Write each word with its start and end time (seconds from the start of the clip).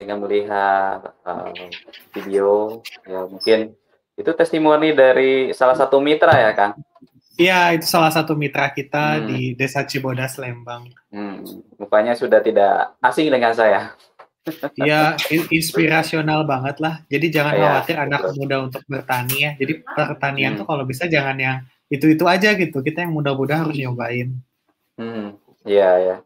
dengan 0.00 0.16
melihat 0.24 1.12
uh, 1.28 1.52
video 2.16 2.80
ya 3.04 3.28
mungkin 3.28 3.76
itu 4.16 4.30
testimoni 4.32 4.96
dari 4.96 5.52
salah 5.52 5.76
satu 5.76 6.00
mitra 6.00 6.32
ya 6.32 6.56
Kang 6.56 6.74
Iya, 7.40 7.72
itu 7.72 7.88
salah 7.88 8.12
satu 8.12 8.36
mitra 8.36 8.68
kita 8.68 9.16
hmm. 9.16 9.24
di 9.24 9.40
Desa 9.56 9.80
Cibodas, 9.88 10.36
Lembang. 10.36 10.92
Hmm, 11.08 11.40
mukanya 11.80 12.12
sudah 12.12 12.44
tidak 12.44 12.92
asing 13.00 13.32
dengan 13.32 13.56
saya. 13.56 13.96
Iya, 14.76 15.16
inspirasional 15.48 16.44
banget 16.44 16.84
lah. 16.84 17.00
Jadi 17.08 17.32
jangan 17.32 17.56
ya, 17.56 17.60
khawatir 17.64 17.96
betul. 17.96 18.04
anak 18.04 18.20
muda 18.36 18.56
untuk 18.60 18.82
bertani 18.84 19.36
ya. 19.40 19.52
Jadi 19.56 19.72
pertanian 19.80 20.52
hmm. 20.52 20.58
tuh 20.60 20.66
kalau 20.68 20.84
bisa 20.84 21.08
jangan 21.08 21.36
yang 21.40 21.56
itu-itu 21.88 22.28
aja 22.28 22.52
gitu. 22.60 22.84
Kita 22.84 23.08
yang 23.08 23.16
muda-muda 23.16 23.64
harus 23.64 23.72
nyobain. 23.72 24.36
Hmm, 25.00 25.40
iya 25.64 25.90
ya. 25.96 26.16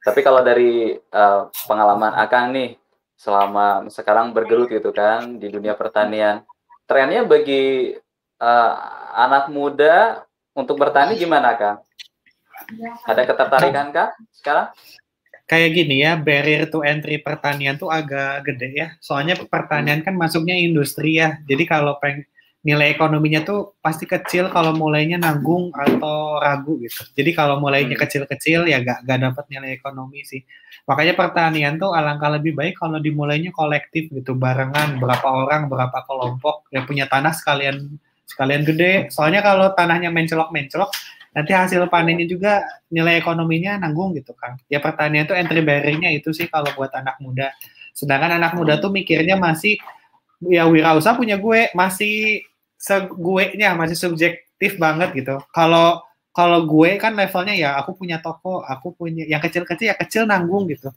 Tapi 0.00 0.24
kalau 0.24 0.40
dari 0.40 0.96
uh, 0.96 1.52
pengalaman 1.68 2.16
Akang 2.16 2.48
nih, 2.56 2.80
selama 3.22 3.86
sekarang 3.86 4.34
bergelut 4.34 4.66
gitu 4.66 4.90
kan 4.90 5.38
di 5.38 5.46
dunia 5.46 5.78
pertanian, 5.78 6.42
trennya 6.90 7.22
bagi 7.22 7.94
uh, 8.42 8.72
anak 9.14 9.46
muda 9.46 10.26
untuk 10.58 10.74
bertani 10.82 11.14
gimana 11.14 11.54
kak? 11.54 11.86
Ada 13.06 13.22
ketertarikan 13.22 13.94
kak 13.94 14.18
sekarang? 14.34 14.74
Kayak 15.46 15.70
gini 15.70 16.02
ya, 16.02 16.18
barrier 16.18 16.66
to 16.66 16.82
entry 16.82 17.22
pertanian 17.22 17.78
tuh 17.78 17.94
agak 17.94 18.42
gede 18.42 18.68
ya. 18.74 18.88
Soalnya 18.98 19.38
pertanian 19.46 20.02
kan 20.02 20.18
masuknya 20.18 20.58
industri 20.58 21.22
ya. 21.22 21.38
Jadi 21.46 21.62
kalau 21.62 22.02
peng 22.02 22.26
nilai 22.62 22.94
ekonominya 22.94 23.42
tuh 23.42 23.74
pasti 23.82 24.06
kecil 24.06 24.46
kalau 24.54 24.70
mulainya 24.70 25.18
nanggung 25.18 25.74
atau 25.74 26.38
ragu 26.38 26.78
gitu. 26.78 27.02
Jadi 27.18 27.34
kalau 27.34 27.58
mulainya 27.58 27.98
hmm. 27.98 28.02
kecil-kecil 28.06 28.70
ya 28.70 28.78
gak, 28.78 29.02
gak 29.02 29.18
dapat 29.18 29.44
nilai 29.50 29.74
ekonomi 29.74 30.22
sih. 30.22 30.46
Makanya 30.86 31.18
pertanian 31.18 31.74
tuh 31.82 31.90
alangkah 31.90 32.30
lebih 32.30 32.54
baik 32.54 32.78
kalau 32.78 33.02
dimulainya 33.02 33.50
kolektif 33.50 34.06
gitu, 34.14 34.38
barengan 34.38 35.02
berapa 35.02 35.26
orang, 35.26 35.66
berapa 35.66 36.06
kelompok 36.06 36.70
yang 36.70 36.86
punya 36.86 37.10
tanah 37.10 37.34
sekalian 37.34 37.98
sekalian 38.30 38.62
gede. 38.62 39.10
Soalnya 39.10 39.42
kalau 39.42 39.74
tanahnya 39.74 40.14
mencelok-mencelok, 40.14 40.90
nanti 41.34 41.50
hasil 41.50 41.90
panennya 41.90 42.30
juga 42.30 42.62
nilai 42.94 43.18
ekonominya 43.18 43.82
nanggung 43.82 44.14
gitu 44.14 44.38
kan. 44.38 44.54
Ya 44.70 44.78
pertanian 44.78 45.26
itu 45.26 45.34
entry 45.34 45.66
barrier-nya 45.66 46.14
itu 46.14 46.30
sih 46.30 46.46
kalau 46.46 46.70
buat 46.78 46.94
anak 46.94 47.18
muda. 47.18 47.50
Sedangkan 47.90 48.38
anak 48.38 48.54
muda 48.54 48.78
tuh 48.78 48.94
mikirnya 48.94 49.34
masih 49.34 49.82
ya 50.46 50.66
wirausaha 50.66 51.14
punya 51.14 51.38
gue 51.38 51.70
masih 51.74 52.46
segue-nya 52.82 53.78
masih 53.78 53.94
subjektif 53.94 54.74
banget 54.82 55.14
gitu. 55.14 55.38
Kalau 55.54 56.02
kalau 56.34 56.64
gue 56.66 56.98
kan 56.98 57.14
levelnya 57.14 57.54
ya 57.54 57.70
aku 57.78 57.94
punya 57.94 58.18
toko, 58.18 58.66
aku 58.66 58.90
punya 58.96 59.22
yang 59.28 59.38
kecil-kecil 59.38 59.94
ya 59.94 59.96
kecil 59.96 60.26
nanggung 60.26 60.66
gitu. 60.66 60.90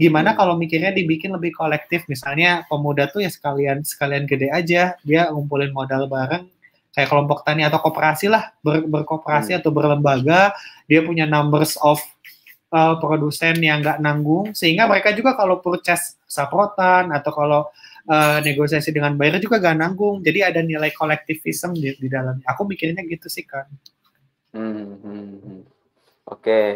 Gimana 0.00 0.32
hmm. 0.32 0.38
kalau 0.40 0.54
mikirnya 0.56 0.96
dibikin 0.96 1.36
lebih 1.36 1.52
kolektif 1.52 2.08
misalnya 2.08 2.64
pemuda 2.68 3.12
tuh 3.12 3.20
ya 3.20 3.28
sekalian 3.28 3.84
sekalian 3.84 4.24
gede 4.24 4.48
aja 4.48 4.96
dia 5.04 5.28
ngumpulin 5.28 5.72
modal 5.76 6.08
bareng 6.08 6.48
kayak 6.96 7.08
kelompok 7.12 7.44
tani 7.44 7.60
atau 7.64 7.80
koperasi 7.80 8.32
lah 8.32 8.56
ber, 8.64 8.88
berkooperasi 8.88 9.52
hmm. 9.52 9.60
atau 9.60 9.70
berlembaga 9.72 10.56
dia 10.88 11.04
punya 11.04 11.28
numbers 11.28 11.76
of 11.80 12.00
uh, 12.72 12.96
produsen 13.00 13.56
yang 13.60 13.84
nggak 13.84 14.00
nanggung 14.00 14.52
sehingga 14.56 14.88
mereka 14.88 15.12
juga 15.12 15.36
kalau 15.36 15.60
purchase 15.60 16.16
saprotan 16.24 17.12
atau 17.12 17.32
kalau 17.32 17.60
uh, 18.08 18.38
negosiasi 18.40 18.90
dengan 18.94 19.14
buyer 19.14 19.38
juga 19.42 19.60
gak 19.60 19.76
nanggung 19.76 20.22
jadi 20.22 20.50
ada 20.54 20.60
nilai 20.62 20.90
kolektivisme 20.94 21.76
di, 21.76 21.94
di 21.98 22.08
dalamnya 22.08 22.46
aku 22.48 22.64
mikirnya 22.64 23.04
gitu 23.06 23.26
sih 23.28 23.44
kan 23.44 23.66
hmm, 24.54 24.86
hmm, 25.02 25.58
oke 26.26 26.40
okay. 26.42 26.66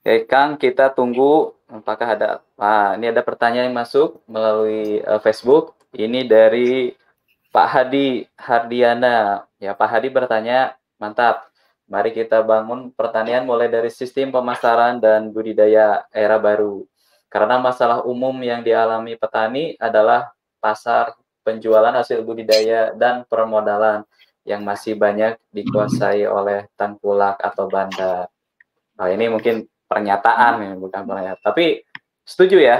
Kang, 0.00 0.56
kita 0.56 0.88
tunggu 0.96 1.52
apakah 1.68 2.16
ada 2.16 2.28
ah, 2.56 2.96
ini 2.96 3.12
ada 3.12 3.20
pertanyaan 3.20 3.68
yang 3.68 3.76
masuk 3.76 4.24
melalui 4.24 5.04
uh, 5.04 5.20
Facebook. 5.20 5.76
Ini 5.92 6.24
dari 6.24 6.96
Pak 7.52 7.68
Hadi 7.68 8.24
Hardiana. 8.38 9.44
Ya, 9.60 9.76
Pak 9.76 9.88
Hadi 9.90 10.08
bertanya, 10.08 10.78
mantap. 10.96 11.50
Mari 11.90 12.14
kita 12.14 12.40
bangun 12.46 12.94
pertanian 12.94 13.42
mulai 13.42 13.66
dari 13.66 13.90
sistem 13.90 14.30
pemasaran 14.30 15.02
dan 15.02 15.34
budidaya 15.34 16.06
era 16.14 16.38
baru. 16.38 16.86
Karena 17.26 17.58
masalah 17.58 18.06
umum 18.06 18.34
yang 18.40 18.62
dialami 18.62 19.18
petani 19.18 19.74
adalah 19.74 20.30
pasar 20.60 21.16
penjualan 21.42 21.90
hasil 21.90 22.22
budidaya 22.22 22.92
dan 22.94 23.24
permodalan 23.26 24.04
yang 24.44 24.62
masih 24.62 24.94
banyak 24.94 25.36
dikuasai 25.52 26.24
oleh 26.28 26.68
tengkulak 26.76 27.40
atau 27.40 27.66
bandar. 27.66 28.28
Nah, 28.96 29.08
ini 29.08 29.32
mungkin 29.32 29.64
pernyataan 29.88 30.52
ya, 30.60 30.72
bukan 30.76 31.02
pernyataan. 31.04 31.44
Tapi 31.44 31.84
setuju 32.30 32.62
ya 32.62 32.78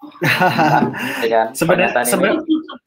ya 1.28 1.52
sebenarnya 1.52 1.92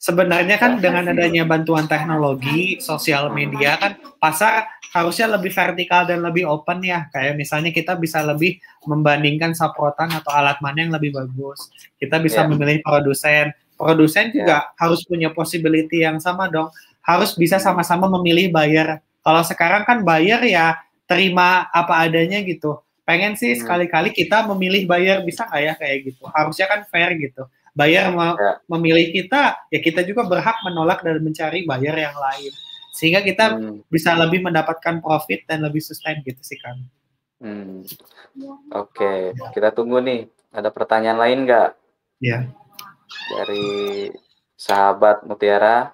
sebenarnya 0.02 0.58
kan 0.58 0.82
dengan 0.82 1.14
adanya 1.14 1.46
bantuan 1.46 1.86
teknologi 1.86 2.82
sosial 2.82 3.30
media 3.30 3.78
kan 3.78 4.02
pasar 4.18 4.66
harusnya 4.98 5.38
lebih 5.38 5.54
vertikal 5.54 6.10
dan 6.10 6.26
lebih 6.26 6.50
open 6.50 6.82
ya 6.82 7.06
kayak 7.14 7.38
misalnya 7.38 7.70
kita 7.70 7.94
bisa 8.02 8.26
lebih 8.26 8.58
membandingkan 8.90 9.54
saprotan 9.54 10.10
atau 10.10 10.34
alat 10.34 10.58
mana 10.58 10.90
yang 10.90 10.94
lebih 10.98 11.14
bagus 11.14 11.70
kita 12.02 12.18
bisa 12.18 12.42
yeah. 12.42 12.50
memilih 12.50 12.82
produsen 12.82 13.54
produsen 13.84 14.32
juga 14.32 14.64
yeah. 14.64 14.80
harus 14.80 15.04
punya 15.04 15.28
possibility 15.36 16.08
yang 16.08 16.24
sama 16.24 16.48
dong 16.48 16.72
harus 17.04 17.36
bisa 17.36 17.60
sama-sama 17.60 18.08
memilih 18.08 18.48
buyer 18.48 19.04
kalau 19.20 19.44
sekarang 19.44 19.84
kan 19.84 20.00
buyer 20.08 20.40
ya 20.48 20.80
terima 21.04 21.68
apa 21.76 22.08
adanya 22.08 22.40
gitu 22.40 22.80
pengen 23.04 23.36
sih 23.36 23.52
hmm. 23.52 23.60
sekali-kali 23.60 24.10
kita 24.16 24.48
memilih 24.48 24.88
bayar 24.88 25.20
bisa 25.28 25.44
nggak 25.44 25.62
ya 25.62 25.74
kayak 25.76 25.98
gitu 26.08 26.24
harusnya 26.32 26.66
kan 26.72 26.80
fair 26.88 27.12
gitu 27.20 27.44
bayar 27.76 28.16
ya. 28.16 28.64
memilih 28.72 29.12
kita 29.12 29.60
ya 29.68 29.80
kita 29.84 30.08
juga 30.08 30.24
berhak 30.24 30.64
menolak 30.64 31.04
dan 31.04 31.20
mencari 31.20 31.68
bayar 31.68 31.96
yang 32.00 32.16
lain 32.16 32.54
sehingga 32.96 33.20
kita 33.20 33.60
hmm. 33.60 33.92
bisa 33.92 34.16
lebih 34.16 34.46
mendapatkan 34.46 35.04
profit 35.04 35.44
dan 35.50 35.68
lebih 35.68 35.84
sustain 35.84 36.24
gitu 36.24 36.40
sih 36.40 36.56
kan 36.64 36.80
hmm. 37.44 37.84
oke 38.72 38.96
okay. 38.96 39.36
kita 39.52 39.76
tunggu 39.76 40.00
nih 40.00 40.32
ada 40.56 40.72
pertanyaan 40.72 41.20
lain 41.20 41.40
nggak 41.44 41.70
ya 42.24 42.48
dari 43.31 44.09
sahabat 44.57 45.25
Mutiara 45.25 45.91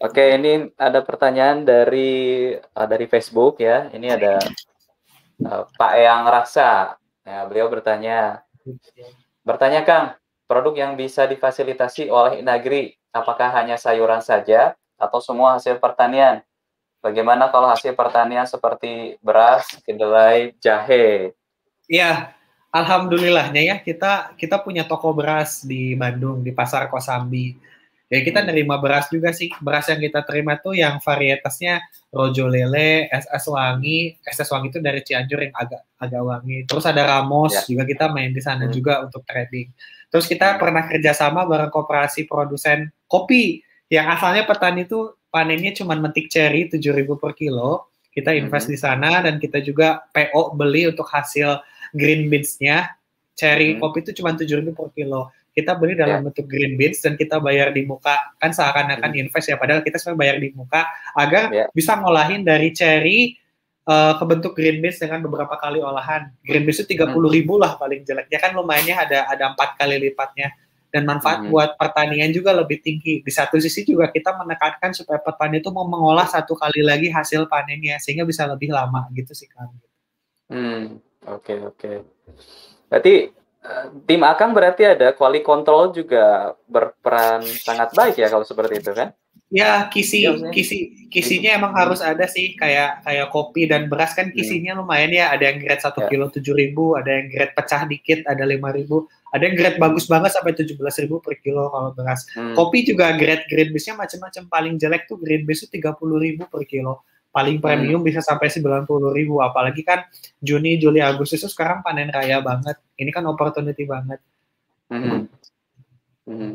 Oke, 0.00 0.32
ini 0.32 0.64
ada 0.80 1.04
pertanyaan 1.04 1.60
dari 1.60 2.56
uh, 2.56 2.88
dari 2.88 3.04
Facebook 3.04 3.60
ya. 3.60 3.92
Ini 3.92 4.16
ada 4.16 4.40
Eh, 5.40 5.64
Pak 5.76 5.92
Eyang 5.96 6.28
Raksa. 6.28 7.00
Ya, 7.24 7.44
beliau 7.48 7.72
bertanya, 7.72 8.44
bertanya 9.44 9.80
Kang, 9.84 10.16
produk 10.44 10.74
yang 10.76 10.92
bisa 10.96 11.24
difasilitasi 11.24 12.12
oleh 12.12 12.40
negeri, 12.44 12.96
apakah 13.12 13.52
hanya 13.56 13.76
sayuran 13.76 14.20
saja 14.20 14.76
atau 15.00 15.20
semua 15.20 15.56
hasil 15.56 15.80
pertanian? 15.80 16.44
Bagaimana 17.00 17.48
kalau 17.48 17.72
hasil 17.72 17.96
pertanian 17.96 18.44
seperti 18.44 19.16
beras, 19.24 19.64
kedelai, 19.88 20.52
jahe? 20.60 21.32
Iya, 21.88 22.36
alhamdulillahnya 22.70 23.62
ya 23.66 23.76
kita 23.82 24.34
kita 24.38 24.62
punya 24.62 24.86
toko 24.86 25.10
beras 25.10 25.66
di 25.66 25.98
Bandung 25.98 26.46
di 26.46 26.54
Pasar 26.54 26.86
Kosambi 26.86 27.58
ya 28.10 28.22
kita 28.26 28.42
nerima 28.42 28.78
beras 28.78 29.06
juga 29.10 29.30
sih 29.30 29.50
beras 29.62 29.86
yang 29.86 30.02
kita 30.02 30.26
terima 30.26 30.58
tuh 30.58 30.74
yang 30.74 30.98
varietasnya 30.98 31.78
rojo 32.10 32.50
lele 32.50 33.06
SS 33.10 33.46
wangi 33.50 34.18
SS 34.26 34.50
wangi 34.50 34.74
itu 34.74 34.78
dari 34.82 35.02
Cianjur 35.02 35.38
yang 35.46 35.54
agak 35.54 35.82
agak 35.98 36.22
wangi 36.22 36.66
terus 36.66 36.86
ada 36.86 37.06
Ramos 37.06 37.54
ya. 37.54 37.62
juga 37.66 37.82
kita 37.86 38.10
main 38.10 38.34
di 38.34 38.42
sana 38.42 38.66
hmm. 38.66 38.74
juga 38.74 39.02
untuk 39.06 39.22
trading 39.22 39.70
terus 40.10 40.26
kita 40.26 40.54
hmm. 40.54 40.58
pernah 40.58 40.82
kerjasama 40.90 41.46
bareng 41.46 41.70
koperasi 41.70 42.26
produsen 42.26 42.90
kopi 43.06 43.62
yang 43.90 44.10
asalnya 44.10 44.46
petani 44.46 44.86
itu 44.86 45.14
panennya 45.30 45.70
cuma 45.74 45.94
metik 45.94 46.26
cherry 46.26 46.66
7000 46.66 47.06
per 47.14 47.34
kilo 47.38 47.90
kita 48.10 48.34
invest 48.34 48.66
hmm. 48.66 48.74
di 48.74 48.78
sana 48.78 49.22
dan 49.22 49.38
kita 49.38 49.62
juga 49.62 50.02
PO 50.10 50.58
beli 50.58 50.90
untuk 50.90 51.06
hasil 51.06 51.62
green 51.94 52.30
beans-nya 52.30 52.90
cherry 53.40 53.74
hmm. 53.74 53.80
kopi 53.80 54.04
itu 54.04 54.12
cuma 54.20 54.36
7000 54.36 54.76
per 54.76 54.88
kilo 54.92 55.32
kita 55.50 55.74
beli 55.74 55.98
dalam 55.98 56.22
yeah. 56.22 56.24
bentuk 56.30 56.46
green 56.46 56.78
beans 56.78 57.02
dan 57.02 57.18
kita 57.18 57.42
bayar 57.42 57.74
di 57.74 57.82
muka 57.82 58.14
kan 58.38 58.54
seakan-akan 58.54 59.10
hmm. 59.10 59.22
invest 59.26 59.50
ya 59.50 59.56
padahal 59.58 59.82
kita 59.82 59.98
sebenarnya 59.98 60.20
bayar 60.20 60.36
di 60.38 60.48
muka 60.54 60.86
agar 61.18 61.44
yeah. 61.50 61.66
bisa 61.74 61.98
ngolahin 61.98 62.46
dari 62.46 62.70
cherry 62.70 63.34
uh, 63.90 64.14
ke 64.14 64.24
bentuk 64.28 64.52
green 64.54 64.78
beans 64.78 65.02
dengan 65.02 65.24
beberapa 65.26 65.58
kali 65.58 65.82
olahan 65.82 66.30
green 66.46 66.62
beans 66.62 66.84
itu 66.84 66.94
tiga 66.94 67.10
puluh 67.10 67.32
ribu 67.32 67.58
lah 67.58 67.74
paling 67.80 68.06
jelek 68.06 68.30
ya 68.30 68.38
kan 68.38 68.54
lumayannya 68.54 68.94
ada 68.94 69.18
ada 69.26 69.44
empat 69.50 69.74
kali 69.74 69.98
lipatnya 69.98 70.54
dan 70.90 71.06
manfaat 71.06 71.46
hmm. 71.46 71.54
buat 71.54 71.70
pertanian 71.78 72.34
juga 72.34 72.50
lebih 72.50 72.82
tinggi 72.82 73.22
di 73.22 73.30
satu 73.30 73.58
sisi 73.62 73.86
juga 73.86 74.10
kita 74.10 74.34
menekankan 74.34 74.90
supaya 74.90 75.22
petani 75.22 75.62
itu 75.62 75.70
mau 75.70 75.86
mengolah 75.86 76.26
satu 76.26 76.58
kali 76.58 76.82
lagi 76.82 77.10
hasil 77.10 77.46
panennya 77.46 77.98
sehingga 78.02 78.26
bisa 78.26 78.46
lebih 78.46 78.74
lama 78.74 79.06
gitu 79.14 79.34
sih 79.34 79.46
kan 79.50 79.70
hmm 80.50 81.09
oke 81.26 81.42
okay, 81.44 81.58
oke 81.60 81.76
okay. 81.76 81.96
berarti 82.88 83.14
tim 84.08 84.24
Akang 84.24 84.56
berarti 84.56 84.88
ada 84.88 85.12
quality 85.12 85.44
control 85.44 85.92
juga 85.92 86.56
berperan 86.64 87.44
sangat 87.44 87.92
baik 87.92 88.16
ya 88.16 88.32
kalau 88.32 88.40
seperti 88.40 88.80
itu 88.80 88.92
kan? 88.96 89.12
Ya 89.50 89.82
kisi 89.90 90.22
Iya, 90.24 90.48
kisi 90.54 91.10
kisinya 91.10 91.50
emang 91.58 91.74
harus 91.74 91.98
ada 91.98 92.22
sih 92.30 92.54
kayak 92.54 93.02
kayak 93.02 93.26
kopi 93.34 93.66
dan 93.66 93.90
beras 93.90 94.14
kan 94.14 94.30
kisinya 94.30 94.78
lumayan 94.78 95.10
ya 95.10 95.34
ada 95.34 95.50
yang 95.50 95.58
grade 95.58 95.82
satu 95.82 96.00
Hmm. 96.00 96.06
Ya. 96.06 96.10
kilo 96.14 96.26
tujuh 96.30 96.54
ribu 96.54 96.94
ada 96.94 97.10
yang 97.10 97.26
grade 97.34 97.52
pecah 97.58 97.82
dikit 97.84 98.22
ada 98.30 98.46
lima 98.46 98.70
ribu 98.70 99.10
ada 99.34 99.42
yang 99.42 99.58
grade 99.58 99.76
bagus 99.82 100.06
banget 100.06 100.30
sampai 100.38 100.54
tujuh 100.54 100.78
belas 100.78 100.94
ribu 101.02 101.18
per 101.18 101.34
kilo 101.42 101.66
kalau 101.66 101.90
beras 101.90 102.30
Hmm. 102.30 102.54
kopi 102.54 102.86
juga 102.86 103.10
grade 103.18 103.42
grade 103.50 103.74
base-nya 103.74 103.98
macam-macam 103.98 104.42
paling 104.46 104.74
jelek 104.78 105.10
tuh 105.10 105.18
grade 105.18 105.42
base 105.42 105.66
tiga 105.66 105.98
puluh 105.98 106.22
ribu 106.22 106.46
per 106.46 106.62
kilo 106.62 107.02
paling 107.30 107.58
Hmm. 107.58 107.64
premium 107.64 108.02
bisa 108.02 108.18
sampai 108.18 108.50
sembilan 108.50 108.84
puluh 108.84 109.14
ribu 109.14 109.38
apalagi 109.38 109.86
kan 109.86 110.02
Juni 110.42 110.76
Juli 110.82 110.98
Agustus 110.98 111.42
itu 111.42 111.50
sekarang 111.50 111.82
panen 111.82 112.10
raya 112.10 112.42
banget 112.42 112.78
ini 112.98 113.10
kan 113.14 113.22
opportunity 113.26 113.86
banget 113.86 114.18
Mhm. 114.90 115.30
Mhm. 116.26 116.52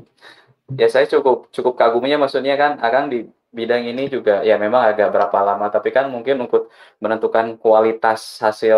Ya 0.75 0.87
saya 0.91 1.07
cukup 1.07 1.47
cukup 1.55 1.79
kaguminya 1.79 2.27
maksudnya 2.27 2.59
kan 2.59 2.75
Akang 2.83 3.07
di 3.07 3.23
bidang 3.55 3.87
ini 3.87 4.11
juga 4.11 4.43
ya 4.43 4.59
memang 4.59 4.83
agak 4.83 5.15
berapa 5.15 5.39
lama 5.39 5.71
tapi 5.71 5.95
kan 5.95 6.11
mungkin 6.11 6.43
untuk 6.43 6.67
menentukan 6.99 7.55
kualitas 7.55 8.43
hasil 8.43 8.75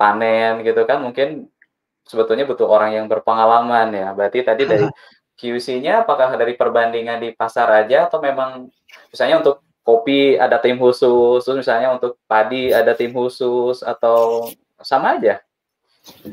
panen 0.00 0.64
gitu 0.64 0.88
kan 0.88 1.04
mungkin 1.04 1.52
sebetulnya 2.06 2.48
butuh 2.48 2.64
orang 2.70 2.96
yang 2.96 3.06
berpengalaman 3.10 3.92
ya. 3.92 4.08
Berarti 4.16 4.40
tadi 4.46 4.62
dari 4.64 4.86
QC-nya 5.36 6.06
apakah 6.06 6.32
dari 6.40 6.56
perbandingan 6.56 7.20
di 7.20 7.34
pasar 7.36 7.68
aja 7.84 8.08
atau 8.08 8.22
memang 8.24 8.72
misalnya 9.12 9.42
untuk 9.44 9.65
kopi 9.86 10.34
ada 10.34 10.58
tim 10.58 10.82
khusus, 10.82 11.46
terus 11.46 11.62
misalnya 11.62 11.94
untuk 11.94 12.18
padi 12.26 12.74
ada 12.74 12.90
tim 12.98 13.14
khusus 13.14 13.86
atau 13.86 14.50
sama 14.82 15.14
aja? 15.14 15.38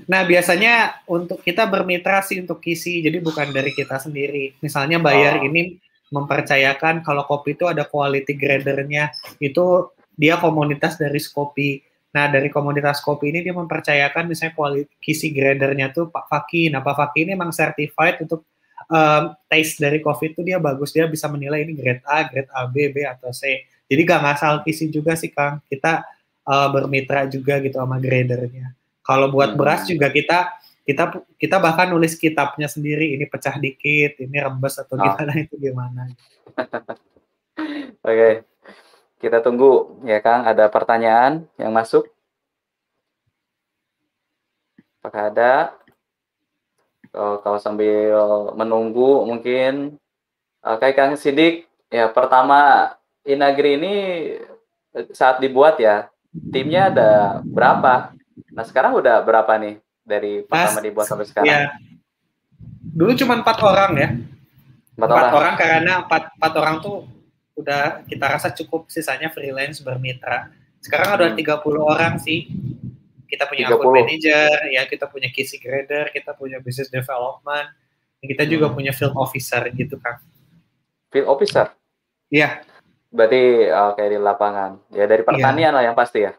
Nah, 0.10 0.26
biasanya 0.26 1.06
untuk 1.06 1.42
kita 1.42 1.66
bermitra 1.70 2.22
sih 2.26 2.42
untuk 2.42 2.62
kisi, 2.62 3.02
jadi 3.06 3.22
bukan 3.22 3.54
dari 3.54 3.74
kita 3.74 4.02
sendiri. 4.02 4.58
Misalnya 4.62 4.98
buyer 4.98 5.42
Oh. 5.42 5.48
ini 5.50 5.78
mempercayakan 6.14 7.02
kalau 7.02 7.26
kopi 7.26 7.58
itu 7.58 7.66
ada 7.66 7.86
quality 7.86 8.38
gradernya, 8.38 9.10
itu 9.42 9.90
dia 10.14 10.38
komunitas 10.38 11.02
dari 11.02 11.18
Skopi. 11.18 11.82
Nah, 12.14 12.30
dari 12.30 12.54
komunitas 12.54 13.02
kopi 13.02 13.34
ini 13.34 13.42
dia 13.42 13.58
mempercayakan 13.58 14.30
misalnya 14.30 14.54
quality 14.54 14.94
kisi 15.02 15.34
gradernya 15.34 15.90
tuh 15.90 16.14
Pak 16.14 16.30
Faki. 16.30 16.70
Nah, 16.70 16.86
Pak 16.86 16.94
Faki 16.94 17.26
ini 17.26 17.34
memang 17.34 17.50
certified 17.50 18.22
untuk 18.22 18.46
um, 18.90 19.24
taste 19.48 19.80
dari 19.80 20.00
kopi 20.00 20.32
itu 20.34 20.42
dia 20.42 20.58
bagus, 20.58 20.92
dia 20.92 21.06
bisa 21.06 21.28
menilai 21.28 21.64
ini 21.64 21.74
grade 21.76 22.04
A, 22.04 22.28
grade 22.28 22.52
A, 22.52 22.66
B, 22.68 22.90
B 22.92 23.04
atau 23.06 23.30
C. 23.32 23.64
Jadi 23.88 24.02
gak 24.04 24.22
ngasal 24.24 24.54
kisi 24.64 24.90
juga 24.90 25.14
sih 25.14 25.30
Kang. 25.30 25.62
Kita 25.68 26.02
uh, 26.44 26.68
bermitra 26.72 27.28
juga 27.28 27.60
gitu 27.62 27.78
sama 27.78 28.00
gradernya. 28.00 28.74
Kalau 29.04 29.28
buat 29.30 29.54
Hmm. 29.54 29.60
beras 29.60 29.84
juga 29.86 30.08
kita 30.10 30.50
kita 30.84 31.16
kita 31.40 31.56
bahkan 31.64 31.88
nulis 31.88 32.16
kitabnya 32.16 32.68
sendiri 32.68 33.16
ini 33.16 33.24
pecah 33.24 33.56
dikit, 33.56 34.20
ini 34.20 34.36
rembes 34.40 34.80
atau 34.80 34.96
Oh. 34.96 35.04
gimana 35.04 35.32
itu 35.44 35.56
gimana. 35.60 36.02
Oke. 38.08 38.44
Kita 39.20 39.40
tunggu 39.40 40.04
ya 40.04 40.20
Kang, 40.20 40.44
ada 40.44 40.68
pertanyaan 40.68 41.48
yang 41.56 41.72
masuk? 41.72 42.04
Apakah 45.00 45.32
ada? 45.32 45.52
Kalau, 47.14 47.36
kalau 47.40 47.60
sambil 47.62 48.10
menunggu 48.54 49.22
mungkin 49.24 50.02
eh, 50.60 50.76
kayak 50.76 50.96
Kang 50.96 51.14
Sidik 51.14 51.70
ya 51.88 52.10
pertama 52.10 52.90
Inagri 53.22 53.78
ini 53.78 53.96
eh, 54.92 55.06
saat 55.12 55.38
dibuat 55.38 55.78
ya 55.78 56.10
timnya 56.50 56.90
ada 56.90 57.12
berapa? 57.40 58.10
Nah 58.50 58.66
sekarang 58.66 58.98
udah 58.98 59.22
berapa 59.22 59.54
nih 59.56 59.78
dari 60.02 60.42
pertama 60.42 60.74
Pas- 60.74 60.82
dibuat 60.82 61.06
sampai 61.06 61.26
sekarang? 61.26 61.48
Ya. 61.48 61.62
Dulu 62.84 63.14
cuma 63.16 63.34
empat 63.36 63.58
orang 63.58 63.92
ya, 63.96 64.10
Empat 64.94 65.10
orang. 65.10 65.32
orang 65.34 65.54
karena 65.56 65.94
empat 66.02 66.24
empat 66.34 66.54
orang 66.54 66.76
tuh 66.78 66.98
udah 67.54 68.06
kita 68.06 68.26
rasa 68.28 68.50
cukup 68.50 68.86
sisanya 68.88 69.30
freelance 69.30 69.82
bermitra. 69.82 70.50
Sekarang 70.78 71.16
ada 71.16 71.26
Hmm. 71.30 71.38
30 71.38 71.62
orang 71.80 72.18
sih. 72.18 72.50
Kita 73.34 73.50
punya 73.50 73.66
30. 73.66 73.74
akun 73.74 73.94
manager, 73.98 74.58
ya 74.70 74.86
kita 74.86 75.06
punya 75.10 75.26
kisi 75.28 75.58
grader, 75.58 76.14
kita 76.14 76.32
punya 76.32 76.62
business 76.62 76.88
development, 76.88 77.66
kita 78.22 78.46
juga 78.46 78.70
Hmm. 78.70 78.78
punya 78.78 78.94
field 78.94 79.18
officer 79.18 79.66
gitu 79.74 79.98
kan. 79.98 80.22
Field 81.10 81.26
officer. 81.26 81.74
Iya, 82.30 82.62
Berarti 83.10 83.42
oke 83.70 84.02
di 84.04 84.18
lapangan. 84.18 84.72
Ya 84.90 85.06
dari 85.06 85.22
pertanian 85.22 85.70
lah 85.70 85.82
yang 85.82 85.94
pasti 85.94 86.22
ya. 86.22 86.34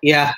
iya 0.00 0.36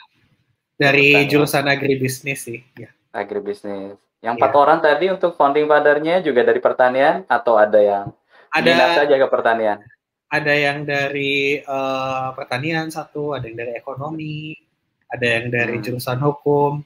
dari 0.72 1.10
Pertanian. 1.12 1.26
jurusan 1.28 1.64
agribisnis 1.66 2.38
sih. 2.40 2.62
Ya. 2.74 2.90
agribisnis. 3.10 3.94
Yang 4.20 4.34
Iya. 4.34 4.38
empat 4.38 4.52
orang 4.54 4.78
tadi 4.78 5.06
untuk 5.08 5.34
founding 5.34 5.64
father-nya 5.64 6.20
juga 6.20 6.42
dari 6.42 6.58
pertanian 6.58 7.24
atau 7.26 7.56
ada 7.56 7.78
yang 7.78 8.06
Ada 8.48 8.94
saja 8.96 9.14
ke 9.16 9.26
pertanian? 9.26 9.78
ada 10.26 10.52
yang 10.52 10.82
dari 10.82 11.58
eh, 11.58 12.28
pertanian 12.32 12.86
satu, 12.88 13.32
ada 13.32 13.46
yang 13.46 13.56
dari 13.56 13.72
ekonomi, 13.74 14.52
ada 15.06 15.26
yang 15.26 15.46
dari 15.48 15.78
Hmm. 15.78 15.84
jurusan 15.84 16.18
hukum. 16.20 16.82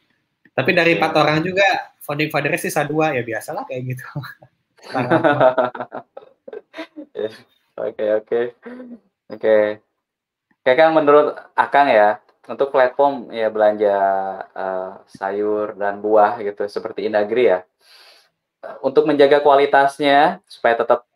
Tapi 0.53 0.71
dari 0.77 0.99
empat 0.99 1.13
orang 1.17 1.41
juga 1.41 1.65
founding 2.03 2.29
father 2.29 2.53
sisa 2.61 2.85
dua 2.85 3.15
ya 3.17 3.23
biasalah 3.23 3.65
kayak 3.65 3.97
gitu. 3.97 4.07
Startup. 4.81 5.23
Ya, 7.11 7.29
Oke 7.77 8.07
oke 8.15 8.41
oke. 9.29 9.57
Kayak 10.63 10.77
Kang 10.79 10.93
menurut 10.95 11.35
Akang 11.59 11.91
ya 11.91 12.23
untuk 12.47 12.71
platform 12.71 13.29
ya 13.35 13.51
belanja 13.51 13.97
eh, 14.55 14.91
sayur 15.11 15.75
dan 15.77 15.99
buah 15.99 16.39
gitu 16.41 16.65
seperti 16.71 17.11
Indagri 17.11 17.51
ya 17.51 17.67
untuk 18.85 19.09
menjaga 19.09 19.41
kualitasnya 19.41 20.41
supaya 20.47 20.77
tetap 20.79 21.09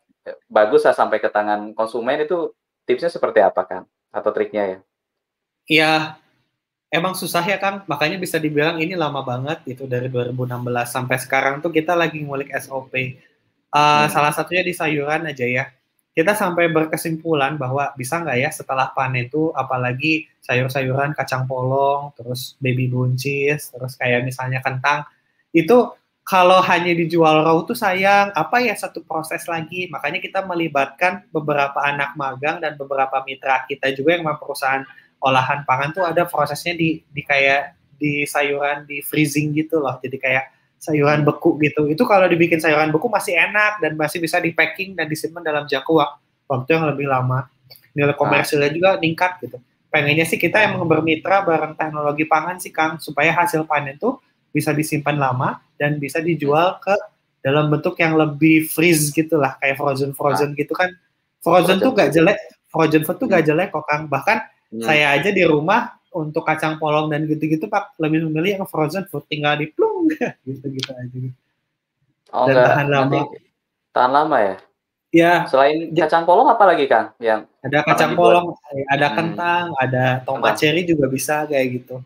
bagus 0.49 0.81
lah 0.85 0.93
sampai 0.97 1.21
ke 1.21 1.29
tangan 1.29 1.71
konsumen 1.77 2.25
itu 2.25 2.51
tipsnya 2.89 3.09
seperti 3.13 3.39
apa 3.41 3.61
Kang 3.65 3.85
atau 4.09 4.31
triknya 4.33 4.63
ya? 4.65 4.79
ya 5.69 5.93
emang 6.95 7.13
susah 7.13 7.43
ya 7.43 7.59
Kang, 7.59 7.83
makanya 7.91 8.15
bisa 8.15 8.39
dibilang 8.39 8.79
ini 8.79 8.95
lama 8.95 9.19
banget 9.21 9.59
itu 9.67 9.83
dari 9.85 10.07
2016 10.07 10.55
sampai 10.87 11.17
sekarang 11.19 11.59
tuh 11.59 11.69
kita 11.75 11.91
lagi 11.93 12.23
ngulik 12.23 12.49
SOP. 12.55 12.93
Eh, 12.95 13.13
Hmm. 13.75 14.07
Salah 14.07 14.31
satunya 14.31 14.63
di 14.63 14.71
sayuran 14.71 15.27
aja 15.27 15.43
ya. 15.43 15.67
Kita 16.15 16.31
sampai 16.31 16.71
berkesimpulan 16.71 17.59
bahwa 17.59 17.91
bisa 17.99 18.23
nggak 18.23 18.37
ya 18.39 18.47
setelah 18.47 18.95
panen 18.95 19.27
itu 19.27 19.51
apalagi 19.51 20.31
sayur-sayuran 20.39 21.11
kacang 21.11 21.43
polong, 21.43 22.15
terus 22.15 22.55
baby 22.63 22.87
buncis, 22.87 23.67
terus 23.75 23.99
kayak 23.99 24.23
misalnya 24.23 24.63
kentang, 24.63 25.03
itu 25.51 25.91
kalau 26.25 26.63
hanya 26.63 26.95
dijual 26.95 27.43
raw 27.45 27.57
tuh 27.67 27.75
sayang, 27.77 28.31
apa 28.31 28.63
ya 28.63 28.73
satu 28.73 29.03
proses 29.03 29.43
lagi. 29.45 29.91
Makanya 29.91 30.23
kita 30.23 30.41
melibatkan 30.47 31.27
beberapa 31.35 31.83
anak 31.83 32.15
magang 32.15 32.63
dan 32.63 32.79
beberapa 32.79 33.21
mitra 33.27 33.67
kita 33.67 33.91
juga 33.91 34.15
yang 34.15 34.25
perusahaan 34.39 34.87
olahan 35.25 35.65
pangan 35.65 35.89
tuh 35.89 36.05
ada 36.05 36.29
prosesnya 36.29 36.77
di, 36.77 37.01
di 37.01 37.21
kayak 37.25 37.73
di 37.97 38.29
sayuran 38.29 38.85
di 38.85 39.01
freezing 39.01 39.49
gitu 39.57 39.81
loh. 39.81 39.97
Jadi 39.97 40.21
kayak 40.21 40.53
sayuran 40.77 41.25
beku 41.25 41.57
gitu. 41.57 41.89
Itu 41.89 42.05
kalau 42.05 42.29
dibikin 42.29 42.61
sayuran 42.61 42.93
beku 42.93 43.09
masih 43.09 43.33
enak 43.33 43.81
dan 43.81 43.97
masih 43.97 44.21
bisa 44.21 44.37
di 44.37 44.53
packing 44.53 44.93
dan 44.93 45.09
disimpan 45.09 45.41
dalam 45.41 45.65
jangka 45.65 45.89
wak- 45.89 46.15
waktu 46.45 46.77
yang 46.77 46.85
lebih 46.93 47.09
lama. 47.09 47.49
Nilai 47.97 48.13
komersilnya 48.13 48.69
juga 48.69 49.01
meningkat 49.01 49.41
gitu. 49.41 49.57
Pengennya 49.89 50.27
sih 50.27 50.35
kita 50.35 50.59
emang 50.59 50.83
bermitra 50.85 51.41
bareng 51.41 51.73
teknologi 51.73 52.27
pangan 52.27 52.59
sih 52.59 52.69
Kang 52.69 52.99
supaya 52.99 53.31
hasil 53.31 53.63
panen 53.63 53.95
tuh 53.95 54.19
bisa 54.51 54.75
disimpan 54.75 55.15
lama 55.15 55.63
dan 55.79 55.95
bisa 55.97 56.19
dijual 56.19 56.77
ke 56.83 56.91
dalam 57.39 57.71
bentuk 57.71 57.95
yang 57.97 58.19
lebih 58.19 58.67
freeze 58.67 59.09
gitu 59.15 59.39
lah 59.39 59.55
kayak 59.63 59.79
frozen 59.79 60.11
frozen 60.11 60.51
gitu 60.53 60.75
kan. 60.75 60.91
Frozen, 61.39 61.77
Frozen 61.77 61.85
tuh 61.85 61.91
gak 61.93 62.09
jelek, 62.09 62.37
frozen 62.73 63.01
food 63.05 63.17
tuh 63.21 63.27
gak 63.29 63.45
jelek 63.45 63.69
kok 63.71 63.85
Kang. 63.87 64.09
Bahkan 64.09 64.37
Hmm. 64.75 64.83
saya 64.83 65.15
aja 65.15 65.29
di 65.31 65.43
rumah 65.47 65.95
untuk 66.11 66.43
kacang 66.43 66.75
polong 66.75 67.07
dan 67.11 67.27
gitu-gitu 67.27 67.67
pak 67.67 67.95
lebih 67.99 68.23
memilih 68.27 68.59
yang 68.59 68.65
frozen 68.67 69.03
food 69.07 69.23
tinggal 69.27 69.55
diplung 69.55 70.07
gitu-gitu 70.47 70.91
aja. 70.91 71.19
Oh, 72.33 72.47
dan 72.47 72.55
enggak. 72.55 72.67
tahan 72.71 72.87
lama. 72.91 73.03
Nanti 73.05 73.19
tahan 73.91 74.11
lama 74.11 74.37
ya. 74.41 74.55
Ya 75.15 75.47
Selain 75.47 75.95
kacang 75.95 76.27
polong 76.27 76.51
apa 76.51 76.63
lagi 76.67 76.91
Kang 76.91 77.15
yang 77.23 77.47
ada 77.63 77.87
kacang 77.87 78.11
dibuat? 78.11 78.19
polong, 78.43 78.45
ada 78.91 79.07
Hmm. 79.07 79.15
kentang, 79.15 79.65
ada 79.79 80.03
tomat 80.27 80.59
cherry 80.59 80.83
juga 80.83 81.07
bisa 81.07 81.47
kayak 81.47 81.67
gitu. 81.79 82.03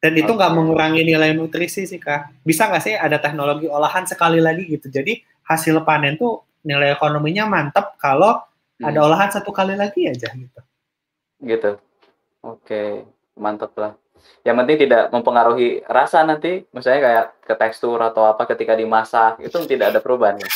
Dan 0.00 0.12
itu 0.16 0.32
nggak 0.32 0.52
Oke. 0.52 0.56
mengurangi 0.56 1.02
nilai 1.04 1.36
nutrisi 1.36 1.84
sih 1.84 2.00
kak. 2.00 2.32
Bisa 2.40 2.68
nggak 2.72 2.80
sih 2.84 2.94
ada 2.96 3.20
teknologi 3.20 3.68
olahan 3.68 4.08
sekali 4.08 4.40
lagi 4.40 4.64
gitu. 4.72 4.88
Jadi 4.88 5.20
hasil 5.44 5.84
panen 5.84 6.16
tuh 6.16 6.48
nilai 6.64 6.96
ekonominya 6.96 7.44
mantap 7.44 7.96
kalau 8.00 8.40
Hmm. 8.80 8.88
ada 8.92 9.04
olahan 9.04 9.28
satu 9.32 9.52
kali 9.52 9.72
lagi 9.76 10.08
aja 10.08 10.28
gitu. 10.32 10.60
gitu. 11.44 11.76
Oke, 12.46 13.02
mantap 13.34 13.74
lah. 13.74 13.92
Yang 14.46 14.56
penting 14.62 14.78
tidak 14.86 15.02
mempengaruhi 15.10 15.82
rasa 15.86 16.22
nanti, 16.22 16.62
misalnya 16.70 17.00
kayak 17.02 17.24
ke 17.42 17.54
tekstur 17.58 17.98
atau 17.98 18.26
apa 18.26 18.46
ketika 18.46 18.78
dimasak, 18.78 19.42
itu 19.42 19.54
tidak 19.66 19.90
ada 19.90 20.00
perubahan 20.00 20.38
ya. 20.38 20.48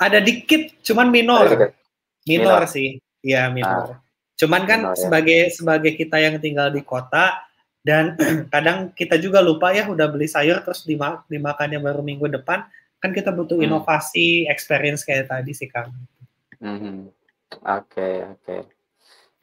Ada 0.00 0.18
dikit, 0.24 0.80
cuman 0.80 1.12
minor. 1.12 1.44
Dikit. 1.44 1.72
minor, 2.20 2.60
Minor. 2.60 2.62
sih 2.68 2.88
ya 3.24 3.48
minor 3.48 3.96
cuman 4.36 4.62
kan 4.68 4.80
minor 4.84 4.92
ya. 4.92 5.00
sebagai 5.08 5.40
sebagai 5.56 5.92
kita 5.96 6.20
yang 6.20 6.36
tinggal 6.36 6.68
di 6.68 6.84
kota 6.84 7.32
dan 7.80 8.12
kadang 8.52 8.92
kita 8.92 9.16
juga 9.16 9.40
lupa 9.40 9.72
ya 9.72 9.88
udah 9.88 10.04
beli 10.08 10.28
sayur 10.28 10.60
terus 10.60 10.84
dima- 10.84 11.24
dimakannya 11.32 11.80
baru 11.80 12.04
minggu 12.04 12.28
depan 12.28 12.64
kan 13.00 13.10
kita 13.16 13.32
butuh 13.32 13.56
Hmm. 13.56 13.72
inovasi 13.72 14.44
experience 14.52 15.00
kayak 15.00 15.32
tadi 15.32 15.52
sih 15.56 15.68
kang 15.68 15.92
Mhm. 16.60 17.08
Oke, 17.64 18.08
oke. 18.36 18.56
Oh, 18.60 18.64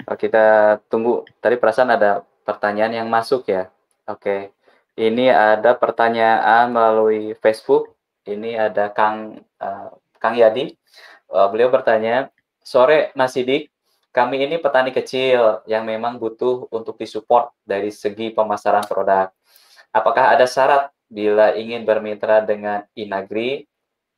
kita 0.05 0.77
tunggu. 0.91 1.25
Tadi 1.41 1.55
perasaan 1.57 1.95
ada 1.95 2.21
pertanyaan 2.45 3.03
yang 3.03 3.07
masuk 3.09 3.49
ya. 3.49 3.71
Oke. 4.07 4.53
Ini 4.97 5.29
ada 5.29 5.77
pertanyaan 5.77 6.73
melalui 6.73 7.37
Facebook. 7.37 7.93
Ini 8.25 8.57
ada 8.57 8.89
Kang 8.89 9.41
uh, 9.61 9.89
Kang 10.17 10.35
Yadi. 10.35 10.73
Uh, 11.29 11.47
beliau 11.53 11.69
bertanya, 11.69 12.33
"Sore 12.65 13.13
Mas 13.13 13.37
Sidik, 13.37 13.69
kami 14.17 14.41
ini 14.41 14.57
petani 14.57 14.89
kecil 14.89 15.61
yang 15.69 15.85
memang 15.85 16.17
butuh 16.17 16.65
untuk 16.73 16.97
disupport 16.97 17.53
dari 17.61 17.93
segi 17.93 18.33
pemasaran 18.33 18.81
produk. 18.89 19.29
Apakah 19.93 20.33
ada 20.33 20.49
syarat 20.49 20.89
bila 21.05 21.53
ingin 21.53 21.85
bermitra 21.85 22.41
dengan 22.41 22.81
Inagri 22.97 23.69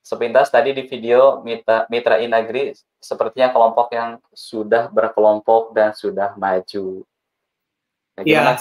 sepintas 0.09 0.49
tadi 0.49 0.73
di 0.73 0.89
video 0.89 1.45
mitra, 1.45 1.85
mitra 1.85 2.17
Inagri 2.17 2.73
sepertinya 2.97 3.53
kelompok 3.53 3.93
yang 3.93 4.17
sudah 4.33 4.89
berkelompok 4.89 5.77
dan 5.77 5.93
sudah 5.93 6.33
maju. 6.33 7.05
Nah, 8.17 8.23
ya, 8.25 8.57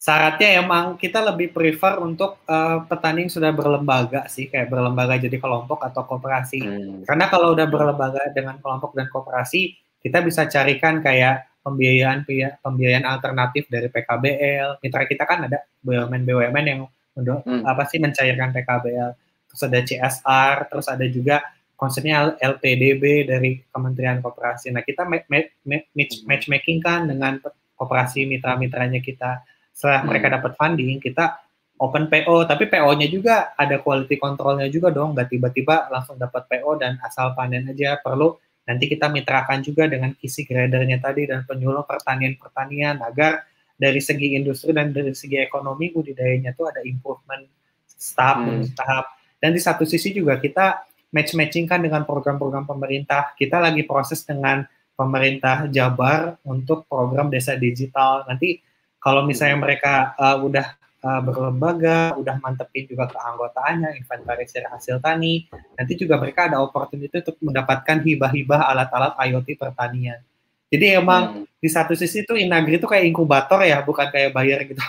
syaratnya 0.00 0.64
emang 0.64 0.96
kita 0.96 1.20
lebih 1.20 1.52
prefer 1.52 2.00
untuk 2.00 2.40
uh, 2.48 2.88
petani 2.88 3.28
yang 3.28 3.32
sudah 3.36 3.52
berlembaga 3.52 4.24
sih, 4.32 4.48
kayak 4.48 4.72
berlembaga 4.72 5.20
jadi 5.20 5.36
kelompok 5.36 5.84
atau 5.84 6.08
koperasi. 6.08 6.64
Hmm. 6.64 7.04
Karena 7.04 7.28
kalau 7.28 7.52
udah 7.52 7.68
berlembaga 7.68 8.32
dengan 8.32 8.56
kelompok 8.58 8.96
dan 8.96 9.12
koperasi, 9.12 9.76
kita 10.00 10.24
bisa 10.24 10.48
carikan 10.48 11.04
kayak 11.04 11.52
pembiayaan 11.62 12.26
pembiayaan 12.64 13.06
alternatif 13.06 13.68
dari 13.68 13.86
PKBL. 13.92 14.82
Mitra 14.82 15.04
kita 15.06 15.28
kan 15.28 15.46
ada 15.46 15.62
BUMN 15.84 16.26
BUMN 16.26 16.64
yang 16.64 16.80
untuk 17.12 17.44
hmm. 17.44 17.62
apa 17.68 17.84
sih 17.86 18.00
mencairkan 18.00 18.56
PKBL 18.56 19.31
terus 19.52 19.62
ada 19.68 19.80
CSR, 19.84 20.54
terus 20.72 20.86
ada 20.88 21.04
juga 21.04 21.36
konsepnya 21.76 22.32
LPDB 22.40 23.28
dari 23.28 23.60
Kementerian 23.68 24.24
Koperasi. 24.24 24.72
Nah, 24.72 24.80
kita 24.80 25.04
match, 25.04 25.28
match, 25.68 26.24
matchmaking 26.24 26.80
kan 26.80 27.04
dengan 27.04 27.36
koperasi 27.76 28.24
mitra-mitranya 28.24 29.02
kita. 29.02 29.44
Setelah 29.74 30.00
hmm. 30.00 30.08
mereka 30.08 30.26
dapat 30.32 30.52
funding, 30.56 31.02
kita 31.02 31.42
open 31.82 32.06
PO, 32.06 32.46
tapi 32.46 32.70
PO-nya 32.70 33.10
juga 33.10 33.50
ada 33.58 33.82
quality 33.82 34.14
control-nya 34.14 34.70
juga 34.70 34.94
dong, 34.94 35.18
nggak 35.18 35.28
tiba-tiba 35.34 35.90
langsung 35.90 36.14
dapat 36.14 36.46
PO 36.46 36.78
dan 36.78 37.02
asal 37.02 37.34
panen 37.34 37.66
aja. 37.66 37.98
Perlu 37.98 38.38
nanti 38.62 38.86
kita 38.86 39.10
mitrakan 39.10 39.60
juga 39.66 39.90
dengan 39.90 40.14
kisi 40.14 40.46
gradernya 40.46 41.02
tadi 41.02 41.26
dan 41.26 41.42
penyuluh 41.42 41.82
pertanian-pertanian 41.82 43.02
agar 43.02 43.42
dari 43.74 43.98
segi 43.98 44.38
industri 44.38 44.70
dan 44.70 44.94
dari 44.94 45.10
segi 45.10 45.42
ekonomi 45.42 45.90
budidayanya 45.90 46.54
tuh 46.54 46.70
ada 46.70 46.86
improvement 46.86 47.42
tahap 48.14 48.38
hmm. 48.46 48.70
tahap 48.78 49.06
dan 49.42 49.50
di 49.50 49.58
satu 49.58 49.82
sisi 49.82 50.14
juga 50.14 50.38
kita 50.38 50.86
match-matching 51.10 51.66
kan 51.66 51.82
dengan 51.82 52.06
program-program 52.06 52.62
pemerintah. 52.62 53.34
Kita 53.34 53.58
lagi 53.58 53.82
proses 53.82 54.22
dengan 54.22 54.62
pemerintah 54.94 55.66
Jabar 55.66 56.38
untuk 56.46 56.86
program 56.86 57.26
desa 57.26 57.58
digital. 57.58 58.22
Nanti 58.30 58.62
kalau 59.02 59.26
misalnya 59.26 59.58
hmm. 59.58 59.64
mereka 59.66 59.94
uh, 60.14 60.38
udah 60.40 60.66
uh, 61.02 61.20
berlembaga, 61.20 62.14
udah 62.14 62.38
mantepin 62.38 62.86
juga 62.86 63.10
keanggotaannya, 63.10 63.98
inventarisir 63.98 64.62
hasil 64.70 65.02
tani, 65.02 65.50
nanti 65.74 65.92
juga 65.98 66.16
mereka 66.22 66.46
ada 66.46 66.62
opportunity 66.62 67.18
untuk 67.18 67.36
mendapatkan 67.42 67.98
hibah-hibah 67.98 68.70
alat-alat 68.72 69.12
IoT 69.26 69.58
pertanian. 69.58 70.22
Jadi 70.72 70.96
emang 70.96 71.44
hmm. 71.44 71.60
di 71.60 71.68
satu 71.68 71.92
sisi 71.92 72.24
itu 72.24 72.32
Inagri 72.38 72.80
itu 72.80 72.88
kayak 72.88 73.04
inkubator 73.04 73.60
ya, 73.66 73.82
bukan 73.82 74.08
kayak 74.08 74.32
bayar 74.32 74.64
gitu. 74.64 74.80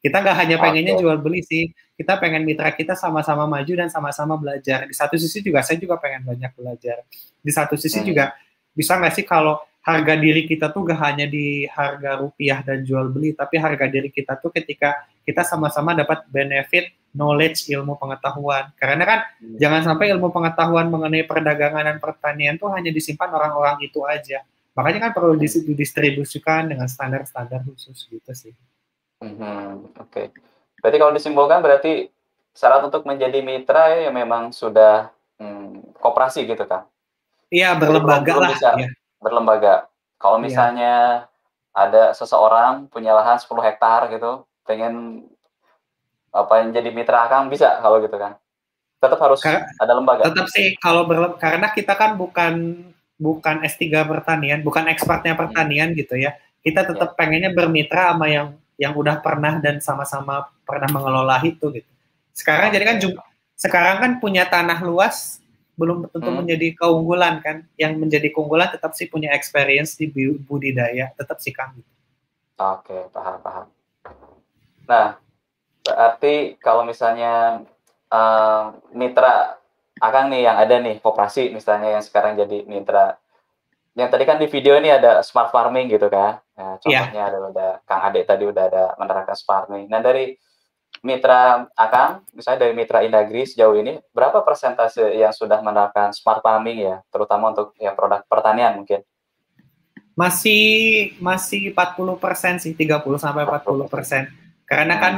Kita 0.00 0.24
nggak 0.24 0.36
hanya 0.36 0.56
pengennya 0.56 0.96
jual 0.96 1.20
beli 1.20 1.44
sih, 1.44 1.68
kita 2.00 2.16
pengen 2.16 2.48
mitra 2.48 2.72
kita 2.72 2.96
sama-sama 2.96 3.44
maju 3.44 3.72
dan 3.76 3.92
sama-sama 3.92 4.40
belajar. 4.40 4.88
Di 4.88 4.96
satu 4.96 5.20
sisi 5.20 5.44
juga 5.44 5.60
saya 5.60 5.76
juga 5.76 6.00
pengen 6.00 6.24
banyak 6.24 6.56
belajar. 6.56 7.04
Di 7.44 7.52
satu 7.52 7.76
sisi 7.76 8.00
hmm. 8.00 8.06
juga 8.08 8.32
bisa 8.72 8.96
nggak 8.96 9.12
sih 9.12 9.28
kalau 9.28 9.60
harga 9.80 10.16
diri 10.16 10.44
kita 10.44 10.72
tuh 10.72 10.84
gak 10.92 11.00
hanya 11.00 11.24
di 11.24 11.64
harga 11.64 12.20
rupiah 12.20 12.60
dan 12.64 12.84
jual 12.84 13.12
beli, 13.12 13.32
tapi 13.32 13.56
harga 13.56 13.88
diri 13.88 14.12
kita 14.12 14.36
tuh 14.40 14.52
ketika 14.52 15.04
kita 15.24 15.40
sama-sama 15.44 15.96
dapat 15.96 16.24
benefit 16.28 16.92
knowledge 17.12 17.68
ilmu 17.68 17.96
pengetahuan. 18.00 18.72
Karena 18.80 19.04
kan 19.04 19.20
hmm. 19.40 19.56
jangan 19.60 19.92
sampai 19.92 20.12
ilmu 20.16 20.32
pengetahuan 20.32 20.88
mengenai 20.88 21.28
perdagangan 21.28 21.84
dan 21.84 21.96
pertanian 22.00 22.56
tuh 22.56 22.72
hanya 22.72 22.88
disimpan 22.88 23.28
orang-orang 23.32 23.80
itu 23.84 24.00
aja. 24.08 24.44
Makanya 24.76 25.10
kan 25.10 25.12
perlu 25.12 25.34
didistribusikan 25.36 26.70
dengan 26.70 26.86
standar-standar 26.86 27.66
khusus 27.66 28.06
gitu 28.08 28.32
sih. 28.32 28.54
Hmm, 29.20 29.86
oke. 29.94 30.08
Okay. 30.08 30.26
Berarti 30.80 30.96
kalau 30.96 31.12
disimpulkan 31.12 31.60
berarti 31.60 32.08
syarat 32.56 32.82
untuk 32.88 33.04
menjadi 33.04 33.44
mitra 33.44 34.00
ya 34.00 34.10
memang 34.10 34.50
sudah 34.50 35.12
hmm, 35.36 35.96
koperasi 36.00 36.48
gitu 36.48 36.64
kan? 36.64 36.88
Iya 37.52 37.76
berlembaga 37.76 38.34
lah. 38.40 38.50
Bisa 38.56 38.72
ya. 38.80 38.88
Berlembaga. 39.20 39.90
Kalau 40.16 40.40
iya. 40.40 40.44
misalnya 40.44 40.94
ya. 41.24 41.76
ada 41.76 42.02
seseorang 42.16 42.88
punya 42.88 43.12
lahan 43.12 43.36
10 43.36 43.46
hektar 43.60 44.08
gitu, 44.08 44.48
pengen 44.64 45.24
apa 46.30 46.62
yang 46.62 46.70
jadi 46.70 46.90
mitra 46.94 47.26
Kang 47.28 47.52
bisa 47.52 47.76
kalau 47.84 48.00
gitu 48.00 48.16
kan? 48.16 48.40
Tetap 49.00 49.20
harus 49.20 49.40
ada 49.80 49.92
lembaga. 49.92 50.28
Tetap 50.28 50.48
sih 50.48 50.76
kalau 50.80 51.04
karena 51.36 51.72
kita 51.72 51.96
kan 51.96 52.16
bukan 52.16 52.84
bukan 53.20 53.64
S3 53.64 54.04
pertanian, 54.08 54.60
bukan 54.64 54.88
expertnya 54.88 55.36
pertanian 55.36 55.92
hmm. 55.92 55.98
gitu 56.00 56.16
ya. 56.16 56.36
Kita 56.60 56.84
tetap 56.84 57.12
ya. 57.12 57.16
pengennya 57.16 57.50
bermitra 57.56 58.12
sama 58.12 58.28
yang 58.28 58.59
yang 58.80 58.96
udah 58.96 59.20
pernah 59.20 59.60
dan 59.60 59.76
sama-sama 59.84 60.48
pernah 60.64 60.88
mengelola 60.88 61.36
itu 61.44 61.68
gitu. 61.68 61.90
Sekarang 62.32 62.72
jadi 62.72 62.84
kan 62.88 62.96
sekarang 63.60 63.96
kan 64.00 64.12
punya 64.16 64.48
tanah 64.48 64.80
luas 64.80 65.44
belum 65.76 66.08
tentu 66.08 66.32
hmm. 66.32 66.38
menjadi 66.40 66.68
keunggulan 66.80 67.44
kan. 67.44 67.68
Yang 67.76 67.92
menjadi 68.00 68.28
keunggulan 68.32 68.72
tetap 68.72 68.96
sih 68.96 69.04
punya 69.04 69.36
experience 69.36 70.00
di 70.00 70.08
budidaya, 70.48 71.12
tetap 71.12 71.36
sih 71.44 71.52
gitu. 71.52 71.90
Oke, 72.56 73.12
paham 73.12 73.36
paham. 73.44 73.66
Nah, 74.88 75.20
berarti 75.84 76.56
kalau 76.56 76.88
misalnya 76.88 77.64
uh, 78.08 78.80
mitra 78.96 79.60
akan 80.00 80.32
nih 80.32 80.48
yang 80.48 80.56
ada 80.56 80.80
nih 80.80 80.96
koperasi 81.04 81.52
misalnya 81.52 82.00
yang 82.00 82.04
sekarang 82.04 82.32
jadi 82.40 82.64
mitra 82.64 83.20
yang 84.00 84.08
tadi 84.08 84.24
kan 84.24 84.40
di 84.40 84.48
video 84.48 84.80
ini 84.80 84.88
ada 84.88 85.20
smart 85.20 85.52
farming 85.52 85.92
gitu 85.92 86.08
kan. 86.08 86.40
Nah, 86.56 86.80
contohnya 86.80 87.12
yeah. 87.12 87.28
ada, 87.28 87.38
ada 87.52 87.68
Kang 87.84 88.00
Ade 88.08 88.24
tadi 88.24 88.48
udah 88.48 88.64
ada 88.72 88.84
menerapkan 88.96 89.36
smart 89.36 89.68
farming. 89.68 89.92
Nah 89.92 90.00
dari 90.00 90.40
mitra 91.04 91.68
Akang, 91.76 92.24
misalnya 92.32 92.64
dari 92.64 92.72
mitra 92.72 93.04
Indagri 93.04 93.44
sejauh 93.44 93.76
ini, 93.76 94.00
berapa 94.16 94.40
persentase 94.40 95.04
yang 95.20 95.36
sudah 95.36 95.60
menerapkan 95.60 96.16
smart 96.16 96.40
farming 96.40 96.88
ya, 96.88 96.96
terutama 97.12 97.52
untuk 97.52 97.76
ya 97.76 97.92
produk 97.92 98.24
pertanian 98.24 98.80
mungkin? 98.80 99.04
Masih 100.16 101.12
masih 101.20 101.76
40 101.76 102.16
persen 102.16 102.56
sih, 102.56 102.72
30 102.72 103.04
sampai 103.20 103.44
40 103.44 103.84
persen. 103.92 104.32
Karena 104.64 104.96
kan 104.96 105.14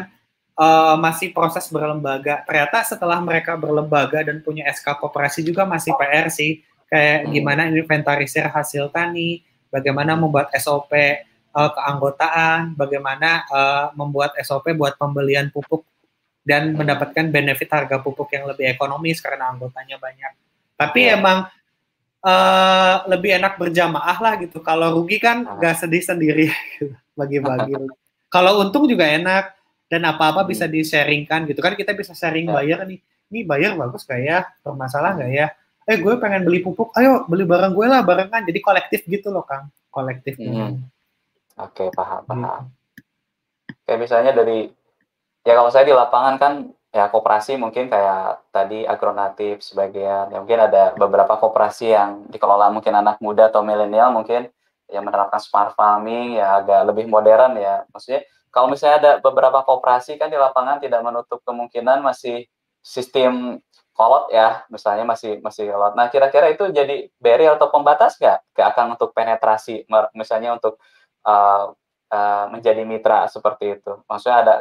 uh, 0.59 0.99
masih 0.99 1.31
proses 1.31 1.71
berlembaga. 1.71 2.43
Ternyata 2.47 2.83
setelah 2.83 3.19
mereka 3.23 3.55
berlembaga 3.55 4.27
dan 4.27 4.43
punya 4.43 4.67
SK 4.71 4.99
koperasi 4.99 5.47
juga 5.47 5.63
masih 5.67 5.95
PR 5.95 6.31
sih 6.31 6.63
kayak 6.93 7.25
hmm. 7.25 7.31
gimana 7.33 7.63
inventarisir 7.73 8.45
hasil 8.53 8.93
tani, 8.93 9.41
bagaimana 9.73 10.13
membuat 10.13 10.53
SOP 10.61 10.93
uh, 10.93 11.09
eh, 11.57 11.71
keanggotaan, 11.73 12.77
bagaimana 12.77 13.49
uh, 13.49 13.87
membuat 13.97 14.37
SOP 14.45 14.77
buat 14.77 15.01
pembelian 15.01 15.49
pupuk 15.49 15.89
dan 16.45 16.77
hmm. 16.77 16.85
mendapatkan 16.85 17.33
benefit 17.33 17.73
harga 17.73 17.97
pupuk 18.05 18.29
yang 18.37 18.45
lebih 18.45 18.69
ekonomis 18.69 19.25
karena 19.25 19.49
anggotanya 19.49 19.97
banyak. 19.97 20.33
Tapi 20.77 21.01
yeah. 21.09 21.17
emang 21.17 21.49
uh, 22.21 22.95
lebih 23.09 23.41
enak 23.41 23.57
berjamaah 23.57 24.19
lah 24.21 24.37
gitu. 24.37 24.61
Kalau 24.61 24.93
rugi 25.01 25.17
kan 25.17 25.49
ah. 25.49 25.57
nggak 25.57 25.81
sedih 25.81 26.05
sendiri 26.05 26.53
bagi-bagi. 27.17 27.73
Kalau 28.35 28.65
untung 28.65 28.89
juga 28.89 29.09
enak 29.09 29.57
dan 29.89 30.09
apa-apa 30.09 30.45
hmm. 30.45 30.51
bisa 30.53 30.65
di-sharingkan 30.69 31.45
gitu 31.49 31.61
kan 31.61 31.77
kita 31.77 31.93
bisa 31.97 32.13
sharing 32.13 32.53
ya. 32.53 32.61
bayar 32.61 32.79
nih. 32.85 33.01
Ini 33.33 33.49
bayar 33.49 33.81
bagus 33.81 34.05
gak 34.05 34.21
ya? 34.21 34.45
Bermasalah 34.61 35.17
nggak 35.17 35.33
ya? 35.33 35.49
Eh 35.89 35.97
gue 35.99 36.15
pengen 36.19 36.47
beli 36.47 36.63
pupuk, 36.63 36.95
ayo 36.95 37.27
beli 37.27 37.43
barang 37.43 37.73
gue 37.75 37.87
lah 37.87 38.01
barengan. 38.07 38.43
Jadi 38.47 38.59
kolektif 38.63 39.01
gitu 39.07 39.35
loh 39.35 39.43
Kang, 39.43 39.71
kolektif. 39.91 40.39
Hmm. 40.39 40.87
Oke, 41.59 41.87
okay, 41.87 41.89
paham, 41.93 42.23
paham. 42.25 42.43
Hmm. 42.43 42.67
Kayak 43.85 43.99
misalnya 43.99 44.33
dari, 44.33 44.71
ya 45.43 45.53
kalau 45.59 45.71
saya 45.75 45.85
di 45.85 45.95
lapangan 45.95 46.35
kan 46.39 46.53
ya 46.93 47.09
koperasi 47.09 47.57
mungkin 47.57 47.89
kayak 47.89 48.53
tadi 48.53 48.85
agronatif 48.85 49.65
sebagian, 49.65 50.33
ya 50.33 50.39
mungkin 50.39 50.61
ada 50.61 50.93
beberapa 50.95 51.35
koperasi 51.41 51.93
yang 51.93 52.29
dikelola 52.29 52.69
mungkin 52.71 52.93
anak 52.95 53.19
muda 53.19 53.49
atau 53.49 53.65
milenial 53.65 54.13
mungkin 54.13 54.49
yang 54.93 55.09
menerapkan 55.09 55.41
smart 55.41 55.73
farming 55.73 56.37
ya 56.37 56.61
agak 56.61 56.85
lebih 56.93 57.09
modern 57.09 57.57
ya. 57.57 57.83
Maksudnya 57.91 58.29
kalau 58.53 58.69
misalnya 58.69 58.97
ada 59.01 59.13
beberapa 59.25 59.65
koperasi 59.65 60.21
kan 60.21 60.29
di 60.29 60.37
lapangan 60.37 60.85
tidak 60.85 61.01
menutup 61.01 61.41
kemungkinan 61.49 62.05
masih 62.05 62.45
sistem 62.85 63.57
kolot 63.93 64.33
ya, 64.33 64.65
misalnya 64.73 65.05
masih 65.05 65.39
masih 65.45 65.69
kolot. 65.69 65.93
Nah, 65.95 66.09
kira-kira 66.09 66.49
itu 66.49 66.69
jadi 66.73 67.13
barrier 67.21 67.57
atau 67.57 67.69
pembatas 67.69 68.17
nggak 68.17 68.39
ke 68.57 68.63
akan 68.65 68.97
untuk 68.97 69.13
penetrasi, 69.13 69.85
misalnya 70.17 70.57
untuk 70.57 70.81
uh, 71.29 71.73
uh, 72.09 72.45
menjadi 72.49 72.83
mitra 72.89 73.29
seperti 73.29 73.81
itu? 73.81 73.93
Maksudnya 74.09 74.39
ada 74.43 74.55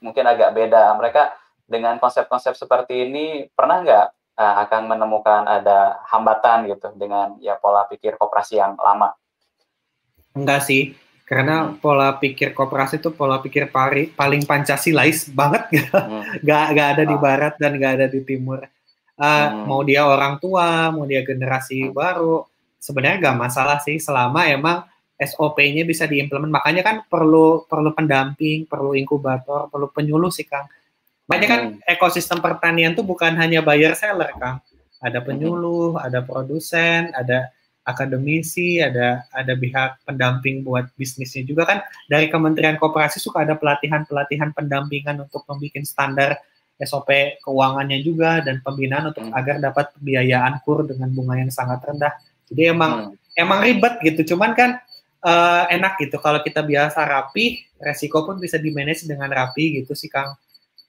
mungkin 0.00 0.24
agak 0.24 0.56
beda. 0.56 0.96
Mereka 0.96 1.22
dengan 1.64 1.96
konsep-konsep 2.00 2.56
seperti 2.56 3.08
ini 3.08 3.48
pernah 3.52 3.80
nggak 3.84 4.06
uh, 4.36 4.54
akan 4.68 4.82
menemukan 4.88 5.44
ada 5.48 6.00
hambatan 6.08 6.68
gitu 6.68 6.92
dengan 6.96 7.36
ya 7.40 7.56
pola 7.60 7.88
pikir 7.88 8.16
koperasi 8.16 8.60
yang 8.60 8.76
lama? 8.80 9.12
Enggak 10.34 10.66
sih, 10.66 10.98
karena 11.24 11.72
hmm. 11.72 11.80
pola 11.80 12.20
pikir 12.20 12.52
koperasi 12.52 13.00
itu 13.00 13.08
pola 13.08 13.40
pikir 13.40 13.72
pari, 13.72 14.12
paling 14.12 14.44
pancasilais 14.44 15.32
banget, 15.32 15.64
hmm. 15.72 16.44
gak, 16.44 16.66
gak 16.76 16.88
ada 16.96 17.04
di 17.08 17.16
ah. 17.16 17.20
barat 17.20 17.54
dan 17.56 17.80
gak 17.80 17.92
ada 18.00 18.06
di 18.12 18.20
timur. 18.20 18.60
Uh, 19.16 19.24
hmm. 19.24 19.64
Mau 19.64 19.80
dia 19.88 20.04
orang 20.04 20.36
tua, 20.36 20.92
mau 20.92 21.08
dia 21.08 21.24
generasi 21.24 21.88
hmm. 21.88 21.96
baru, 21.96 22.44
sebenarnya 22.76 23.32
gak 23.32 23.38
masalah 23.40 23.80
sih 23.80 23.96
selama 23.96 24.52
emang 24.52 24.84
SOP-nya 25.16 25.88
bisa 25.88 26.04
diimplement. 26.04 26.52
Makanya 26.52 26.84
kan 26.84 26.96
perlu 27.08 27.64
perlu 27.64 27.96
pendamping, 27.96 28.68
perlu 28.68 28.92
inkubator, 28.92 29.72
perlu 29.72 29.88
penyuluh 29.88 30.28
sih 30.28 30.44
Kang. 30.44 30.68
Banyak 31.24 31.48
kan 31.48 31.60
hmm. 31.72 31.88
ekosistem 31.88 32.44
pertanian 32.44 32.92
tuh 32.92 33.06
bukan 33.06 33.32
hanya 33.40 33.64
buyer 33.64 33.96
seller 33.96 34.28
Kang. 34.36 34.60
Ada 35.00 35.24
penyuluh, 35.24 35.96
hmm. 35.96 36.04
ada 36.04 36.20
produsen, 36.20 37.16
ada 37.16 37.48
akademisi, 37.84 38.80
ada 38.80 39.28
ada 39.30 39.52
pihak 39.52 40.02
pendamping 40.08 40.64
buat 40.64 40.88
bisnisnya 40.96 41.44
juga 41.44 41.68
kan 41.68 41.78
dari 42.08 42.32
Kementerian 42.32 42.80
Koperasi 42.80 43.20
suka 43.20 43.44
ada 43.44 43.54
pelatihan-pelatihan 43.60 44.56
pendampingan 44.56 45.20
untuk 45.20 45.44
membuat 45.44 45.84
standar 45.84 46.30
SOP 46.80 47.38
keuangannya 47.44 48.02
juga 48.02 48.42
dan 48.42 48.58
pembinaan 48.64 49.14
untuk 49.14 49.30
hmm. 49.30 49.36
agar 49.36 49.62
dapat 49.62 49.94
pembiayaan 49.94 50.58
kur 50.66 50.82
dengan 50.82 51.12
bunga 51.14 51.38
yang 51.38 51.52
sangat 51.52 51.84
rendah. 51.86 52.10
Jadi 52.50 52.62
emang 52.74 53.14
hmm. 53.14 53.38
emang 53.38 53.58
ribet 53.62 53.94
gitu, 54.02 54.34
cuman 54.34 54.56
kan 54.58 54.70
uh, 55.22 55.64
enak 55.70 56.00
gitu 56.02 56.18
kalau 56.18 56.42
kita 56.42 56.66
biasa 56.66 57.04
rapi, 57.06 57.62
resiko 57.78 58.26
pun 58.26 58.42
bisa 58.42 58.58
dimanage 58.58 59.06
dengan 59.06 59.30
rapi 59.30 59.84
gitu 59.84 59.94
sih 59.94 60.10
Kang. 60.10 60.34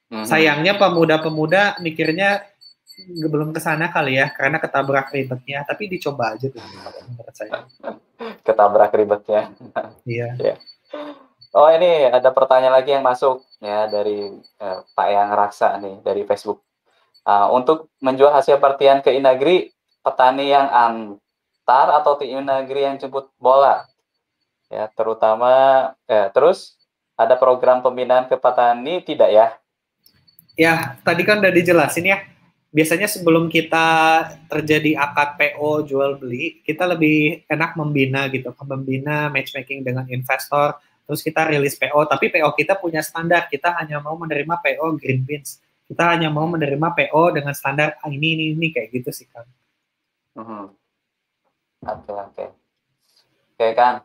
Hmm. 0.10 0.26
Sayangnya 0.26 0.78
pemuda-pemuda 0.78 1.82
mikirnya 1.82 2.46
belum 3.28 3.52
ke 3.52 3.60
sana 3.60 3.92
kali 3.92 4.16
ya 4.16 4.32
karena 4.32 4.58
ketabrak 4.60 5.12
ribetnya. 5.12 5.68
Tapi 5.68 5.92
dicoba 5.92 6.36
aja 6.36 6.48
tuh 6.48 6.64
menurut 6.64 7.36
saya. 7.36 7.68
Ketabrak 8.48 8.92
ribetnya. 8.96 9.52
Iya. 10.08 10.30
Yeah. 10.46 10.60
oh 11.56 11.72
ini 11.72 12.08
ada 12.08 12.36
pertanyaan 12.36 12.76
lagi 12.80 12.92
yang 12.92 13.04
masuk 13.04 13.44
ya 13.64 13.88
dari 13.88 14.32
uh, 14.60 14.80
Pak 14.96 15.08
Yang 15.08 15.30
Raksa 15.34 15.70
nih 15.80 15.96
dari 16.04 16.22
Facebook. 16.28 16.64
Uh, 17.26 17.50
untuk 17.58 17.90
menjual 18.04 18.30
hasil 18.30 18.62
pertian 18.62 19.02
ke 19.02 19.12
Inagri 19.16 19.74
petani 20.06 20.54
yang 20.54 20.70
antar 20.70 21.90
atau 22.00 22.20
ke 22.22 22.30
Inagri 22.30 22.86
yang 22.86 23.02
jemput 23.02 23.34
bola? 23.42 23.88
Ya 24.70 24.92
terutama 24.94 25.52
eh, 26.06 26.30
terus 26.36 26.78
ada 27.18 27.34
program 27.40 27.82
pembinaan 27.82 28.30
ke 28.30 28.38
petani 28.38 29.02
tidak 29.02 29.30
ya? 29.32 29.48
Ya 30.54 31.00
tadi 31.02 31.26
kan 31.26 31.42
udah 31.42 31.52
dijelasin 31.56 32.08
ya 32.08 32.35
biasanya 32.76 33.08
sebelum 33.08 33.48
kita 33.48 33.88
terjadi 34.52 35.00
akad 35.00 35.40
PO 35.40 35.88
jual 35.88 36.20
beli, 36.20 36.60
kita 36.60 36.84
lebih 36.84 37.48
enak 37.48 37.80
membina 37.80 38.28
gitu, 38.28 38.52
membina 38.68 39.32
matchmaking 39.32 39.88
dengan 39.88 40.04
investor, 40.12 40.76
terus 41.08 41.24
kita 41.24 41.48
rilis 41.48 41.80
PO, 41.80 42.04
tapi 42.04 42.28
PO 42.28 42.52
kita 42.52 42.76
punya 42.76 43.00
standar, 43.00 43.48
kita 43.48 43.72
hanya 43.80 44.04
mau 44.04 44.20
menerima 44.20 44.60
PO 44.60 45.00
green 45.00 45.24
beans, 45.24 45.64
kita 45.88 46.04
hanya 46.04 46.28
mau 46.28 46.52
menerima 46.52 46.92
PO 46.92 47.24
dengan 47.32 47.56
standar 47.56 47.96
ah, 48.04 48.12
ini 48.12 48.36
ini 48.36 48.46
ini 48.60 48.68
kayak 48.76 48.92
gitu 48.92 49.16
sih 49.16 49.32
kan. 49.32 49.48
Oke 51.88 52.12
oke. 52.12 52.46
Oke 53.56 53.68
kan, 53.72 54.04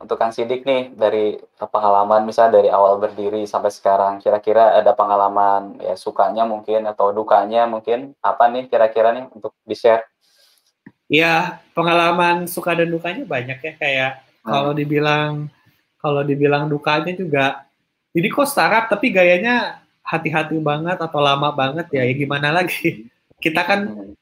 untuk 0.00 0.16
Kang 0.16 0.32
Sidik 0.32 0.64
nih 0.64 0.96
dari 0.96 1.36
pengalaman 1.60 2.24
misalnya 2.24 2.56
dari 2.56 2.72
awal 2.72 2.96
berdiri 2.96 3.44
sampai 3.44 3.68
sekarang 3.68 4.16
kira-kira 4.16 4.80
ada 4.80 4.96
pengalaman 4.96 5.76
ya 5.76 5.92
sukanya 5.92 6.48
mungkin 6.48 6.88
atau 6.88 7.12
dukanya 7.12 7.68
mungkin 7.68 8.16
apa 8.24 8.48
nih 8.48 8.72
kira-kira 8.72 9.12
nih 9.12 9.28
untuk 9.28 9.52
di 9.60 9.76
share? 9.76 10.08
Ya 11.12 11.60
pengalaman 11.76 12.48
suka 12.48 12.72
dan 12.72 12.88
dukanya 12.88 13.28
banyak 13.28 13.60
ya 13.60 13.72
kayak 13.76 14.12
hmm. 14.40 14.48
kalau 14.48 14.72
dibilang 14.72 15.32
kalau 16.00 16.24
dibilang 16.24 16.64
dukanya 16.64 17.12
juga 17.12 17.68
jadi 18.16 18.26
kok 18.32 18.48
startup 18.48 18.88
tapi 18.88 19.12
gayanya 19.12 19.84
hati-hati 20.00 20.56
banget 20.64 20.96
atau 20.96 21.20
lama 21.20 21.52
banget 21.52 21.86
ya, 21.92 22.08
ya 22.08 22.14
gimana 22.16 22.48
lagi 22.50 23.04
kita 23.44 23.62
kan 23.68 23.80
hmm. 23.84 24.19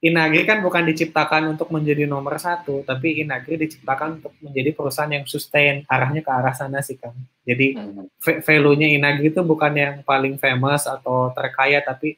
Inagri 0.00 0.48
kan 0.48 0.64
bukan 0.64 0.88
diciptakan 0.88 1.52
untuk 1.52 1.68
menjadi 1.68 2.08
nomor 2.08 2.40
satu, 2.40 2.80
tapi 2.88 3.20
Inagri 3.20 3.60
diciptakan 3.60 4.16
untuk 4.16 4.32
menjadi 4.40 4.72
perusahaan 4.72 5.12
yang 5.12 5.28
sustain, 5.28 5.84
arahnya 5.84 6.24
ke 6.24 6.32
arah 6.32 6.56
sana 6.56 6.80
sih 6.80 6.96
kan. 6.96 7.12
Jadi 7.44 7.76
hmm. 7.76 8.08
value-nya 8.40 8.96
Inagri 8.96 9.28
itu 9.28 9.44
bukan 9.44 9.76
yang 9.76 9.94
paling 10.00 10.40
famous 10.40 10.88
atau 10.88 11.28
terkaya, 11.36 11.84
tapi 11.84 12.16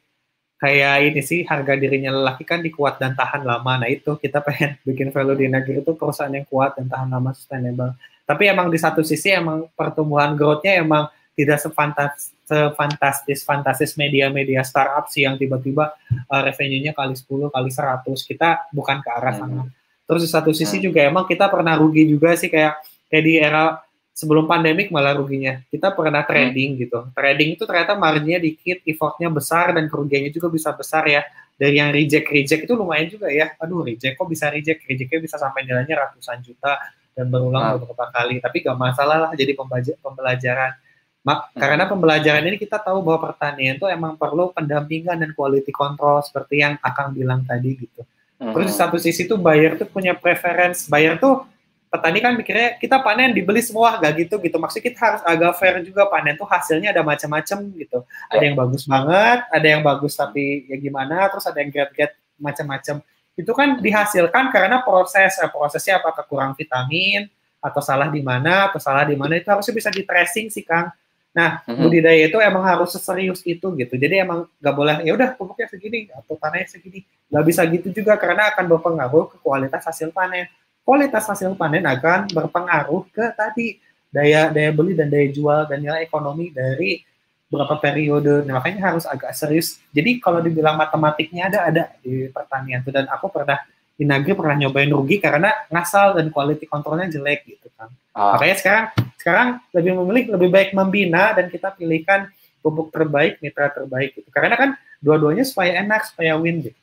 kayak 0.63 1.11
ini 1.11 1.19
sih 1.19 1.43
harga 1.43 1.75
dirinya 1.75 2.15
lelaki 2.15 2.47
kan 2.47 2.63
dikuat 2.63 3.03
dan 3.03 3.19
tahan 3.19 3.43
lama. 3.43 3.83
Nah 3.83 3.91
itu 3.91 4.15
kita 4.15 4.39
pengen 4.39 4.79
bikin 4.87 5.11
value 5.11 5.35
di 5.35 5.51
Inagri 5.51 5.83
itu 5.83 5.91
perusahaan 5.91 6.31
yang 6.31 6.47
kuat 6.47 6.79
dan 6.79 6.87
tahan 6.87 7.11
lama 7.11 7.35
sustainable. 7.35 7.99
Tapi 8.23 8.47
emang 8.47 8.71
di 8.71 8.79
satu 8.79 9.03
sisi 9.03 9.27
emang 9.35 9.67
pertumbuhan 9.75 10.39
growth-nya 10.39 10.79
emang 10.79 11.11
tidak 11.35 11.59
sefantas 11.59 12.31
sefantastis 12.53 13.41
fantastis 13.41 13.97
media-media 13.97 14.61
startup 14.61 15.09
sih 15.09 15.25
yang 15.25 15.41
tiba-tiba 15.41 15.97
uh, 16.29 16.41
revenue-nya 16.45 16.93
kali 16.93 17.17
10 17.17 17.49
kali 17.49 17.69
100 17.73 18.29
kita 18.29 18.69
bukan 18.69 19.01
ke 19.01 19.09
arah 19.09 19.33
sana. 19.33 19.61
Hmm. 19.65 19.73
Terus 20.05 20.21
di 20.27 20.29
satu 20.29 20.51
sisi 20.53 20.77
hmm. 20.77 20.85
juga 20.85 20.99
emang 21.01 21.25
kita 21.25 21.49
pernah 21.49 21.73
rugi 21.73 22.05
juga 22.05 22.37
sih 22.37 22.53
kayak 22.53 22.77
kayak 23.09 23.23
di 23.25 23.33
era 23.41 23.81
sebelum 24.13 24.45
pandemik 24.45 24.93
malah 24.93 25.17
ruginya. 25.17 25.57
Kita 25.73 25.89
pernah 25.97 26.21
trading 26.21 26.77
hmm. 26.77 26.81
gitu. 26.85 26.99
Trading 27.17 27.49
itu 27.57 27.63
ternyata 27.65 27.97
marginnya 27.97 28.37
dikit, 28.37 28.85
effortnya 28.85 29.33
besar 29.33 29.73
dan 29.73 29.89
kerugiannya 29.89 30.29
juga 30.29 30.53
bisa 30.53 30.69
besar 30.77 31.09
ya. 31.09 31.25
Dari 31.57 31.81
yang 31.81 31.89
reject 31.89 32.29
reject 32.29 32.61
itu 32.69 32.73
lumayan 32.77 33.09
juga 33.09 33.33
ya. 33.33 33.57
Aduh 33.57 33.81
reject 33.81 34.13
kok 34.13 34.29
bisa 34.29 34.53
reject? 34.53 34.85
Rejectnya 34.85 35.17
bisa 35.17 35.41
sampai 35.41 35.65
nilainya 35.65 35.97
ratusan 35.97 36.45
juta 36.45 36.77
dan 37.17 37.25
berulang 37.33 37.73
hmm. 37.73 37.73
beberapa 37.81 38.05
kali. 38.13 38.37
Tapi 38.37 38.57
gak 38.61 38.77
masalah 38.77 39.17
lah 39.17 39.31
jadi 39.33 39.57
pembelajaran 39.97 40.82
Mak, 41.23 41.55
hmm. 41.55 41.59
karena 41.59 41.83
pembelajaran 41.87 42.43
ini 42.51 42.59
kita 42.59 42.83
tahu 42.83 42.99
bahwa 42.99 43.31
pertanian 43.31 43.79
itu 43.79 43.87
emang 43.87 44.19
perlu 44.19 44.51
pendampingan 44.51 45.15
dan 45.15 45.31
quality 45.31 45.71
control 45.71 46.19
seperti 46.19 46.59
yang 46.59 46.75
Akang 46.83 47.15
bilang 47.15 47.47
tadi 47.47 47.79
gitu. 47.79 48.03
Hmm. 48.43 48.51
Terus 48.51 48.75
di 48.75 48.75
satu 48.75 48.99
sisi 48.99 49.23
tuh 49.23 49.39
buyer 49.39 49.79
tuh 49.79 49.87
punya 49.87 50.11
preference. 50.11 50.91
Buyer 50.91 51.15
tuh 51.15 51.47
petani 51.87 52.19
kan 52.19 52.35
mikirnya 52.35 52.75
kita 52.75 52.99
panen 52.99 53.31
dibeli 53.31 53.63
semua 53.63 54.03
gak 54.03 54.19
gitu 54.19 54.35
gitu. 54.43 54.59
Maksudnya 54.59 54.83
kita 54.83 54.99
harus 54.99 55.21
agak 55.23 55.51
fair 55.63 55.79
juga 55.87 56.11
panen 56.11 56.35
tuh 56.35 56.43
hasilnya 56.43 56.91
ada 56.91 57.07
macam-macam 57.07 57.57
gitu. 57.71 58.03
Ada 58.27 58.43
ya. 58.43 58.45
yang 58.51 58.55
bagus 58.59 58.83
banget, 58.83 59.39
ada 59.47 59.67
yang 59.71 59.81
bagus 59.81 60.13
tapi 60.19 60.67
ya 60.67 60.75
gimana, 60.75 61.31
terus 61.31 61.47
ada 61.47 61.57
yang 61.63 61.71
grade-grade 61.71 62.15
macam-macam. 62.35 62.95
Itu 63.39 63.51
kan 63.55 63.79
dihasilkan 63.79 64.51
karena 64.51 64.83
proses, 64.83 65.39
eh, 65.39 65.47
prosesnya 65.47 66.03
apakah 66.03 66.27
kurang 66.27 66.51
vitamin 66.51 67.31
atau 67.63 67.79
salah 67.79 68.11
di 68.11 68.19
mana 68.19 68.67
atau 68.67 68.75
salah 68.75 69.07
di 69.07 69.15
mana 69.15 69.39
itu 69.39 69.47
harusnya 69.47 69.71
bisa 69.71 69.87
di 69.87 70.03
tracing 70.03 70.51
sih 70.51 70.67
Kang 70.67 70.91
Nah, 71.33 71.65
mm-hmm. 71.65 71.81
budidaya 71.81 72.23
itu 72.29 72.37
emang 72.37 72.61
harus 72.61 72.93
seserius 72.93 73.41
itu 73.41 73.65
gitu. 73.73 73.93
Jadi 73.97 74.21
emang 74.21 74.45
nggak 74.61 74.75
boleh 74.77 74.95
ya 75.01 75.17
udah 75.17 75.33
pupuknya 75.33 75.65
segini 75.65 76.05
atau 76.13 76.37
tanahnya 76.37 76.69
segini. 76.69 77.01
Nggak 77.33 77.43
bisa 77.49 77.61
gitu 77.65 77.87
juga 77.89 78.13
karena 78.21 78.53
akan 78.53 78.65
berpengaruh 78.77 79.25
ke 79.33 79.37
kualitas 79.41 79.81
hasil 79.81 80.13
panen. 80.13 80.45
Kualitas 80.85 81.25
hasil 81.25 81.57
panen 81.57 81.83
akan 81.89 82.29
berpengaruh 82.29 83.09
ke 83.09 83.33
tadi 83.33 83.81
daya 84.13 84.53
daya 84.53 84.69
beli 84.69 84.93
dan 84.93 85.09
daya 85.09 85.25
jual 85.33 85.65
dan 85.65 85.81
nilai 85.81 86.05
ekonomi 86.05 86.53
dari 86.53 87.01
berapa 87.49 87.81
periode. 87.81 88.45
Nah, 88.45 88.61
makanya 88.61 88.93
harus 88.93 89.09
agak 89.09 89.33
serius. 89.33 89.81
Jadi 89.89 90.21
kalau 90.21 90.37
dibilang 90.37 90.77
matematiknya 90.77 91.49
ada 91.49 91.59
ada 91.65 91.83
di 92.05 92.29
pertanian 92.29 92.85
itu 92.85 92.93
dan 92.93 93.09
aku 93.09 93.33
pernah 93.33 93.57
di 93.93 94.09
Nagri 94.09 94.33
pernah 94.33 94.57
nyobain 94.57 94.89
rugi 94.89 95.21
karena 95.21 95.53
ngasal 95.69 96.17
dan 96.17 96.33
quality 96.33 96.65
kontrolnya 96.65 97.09
jelek 97.09 97.45
gitu 97.45 97.69
kan. 97.77 97.93
Ah. 98.13 98.37
Makanya 98.37 98.55
sekarang 98.57 98.85
sekarang 99.23 99.63
lebih 99.71 99.95
memilih 100.03 100.35
lebih 100.35 100.49
baik 100.51 100.69
membina 100.75 101.31
dan 101.31 101.47
kita 101.47 101.71
pilihkan 101.71 102.27
pupuk 102.59 102.91
terbaik, 102.91 103.39
mitra 103.39 103.71
terbaik 103.71 104.19
gitu. 104.19 104.27
Karena 104.35 104.59
kan 104.59 104.69
dua-duanya 104.99 105.47
supaya 105.47 105.79
enak, 105.79 106.11
supaya 106.11 106.35
win 106.35 106.67
gitu. 106.67 106.79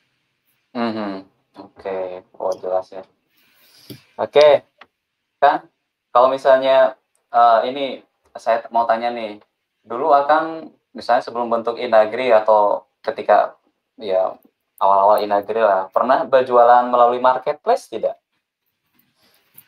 Mm 0.73 0.91
-hmm. 0.93 1.13
Oke, 1.61 1.85
okay. 1.85 2.05
oh 2.41 2.53
jelas 2.57 2.87
ya. 2.89 3.03
Oke, 4.15 4.39
okay. 4.39 4.53
kan 5.37 5.67
kalau 6.09 6.31
misalnya 6.31 6.95
uh, 7.33 7.65
ini 7.67 8.05
saya 8.39 8.63
mau 8.71 8.87
tanya 8.87 9.11
nih, 9.11 9.43
dulu 9.83 10.15
akan 10.15 10.71
misalnya 10.95 11.25
sebelum 11.25 11.51
bentuk 11.51 11.75
Inagri 11.75 12.31
atau 12.31 12.87
ketika 13.03 13.59
ya 13.99 14.37
awal-awal 14.79 15.19
Inagri 15.25 15.59
lah, 15.59 15.91
pernah 15.91 16.23
berjualan 16.23 16.87
melalui 16.87 17.19
marketplace 17.19 17.91
tidak? 17.91 18.20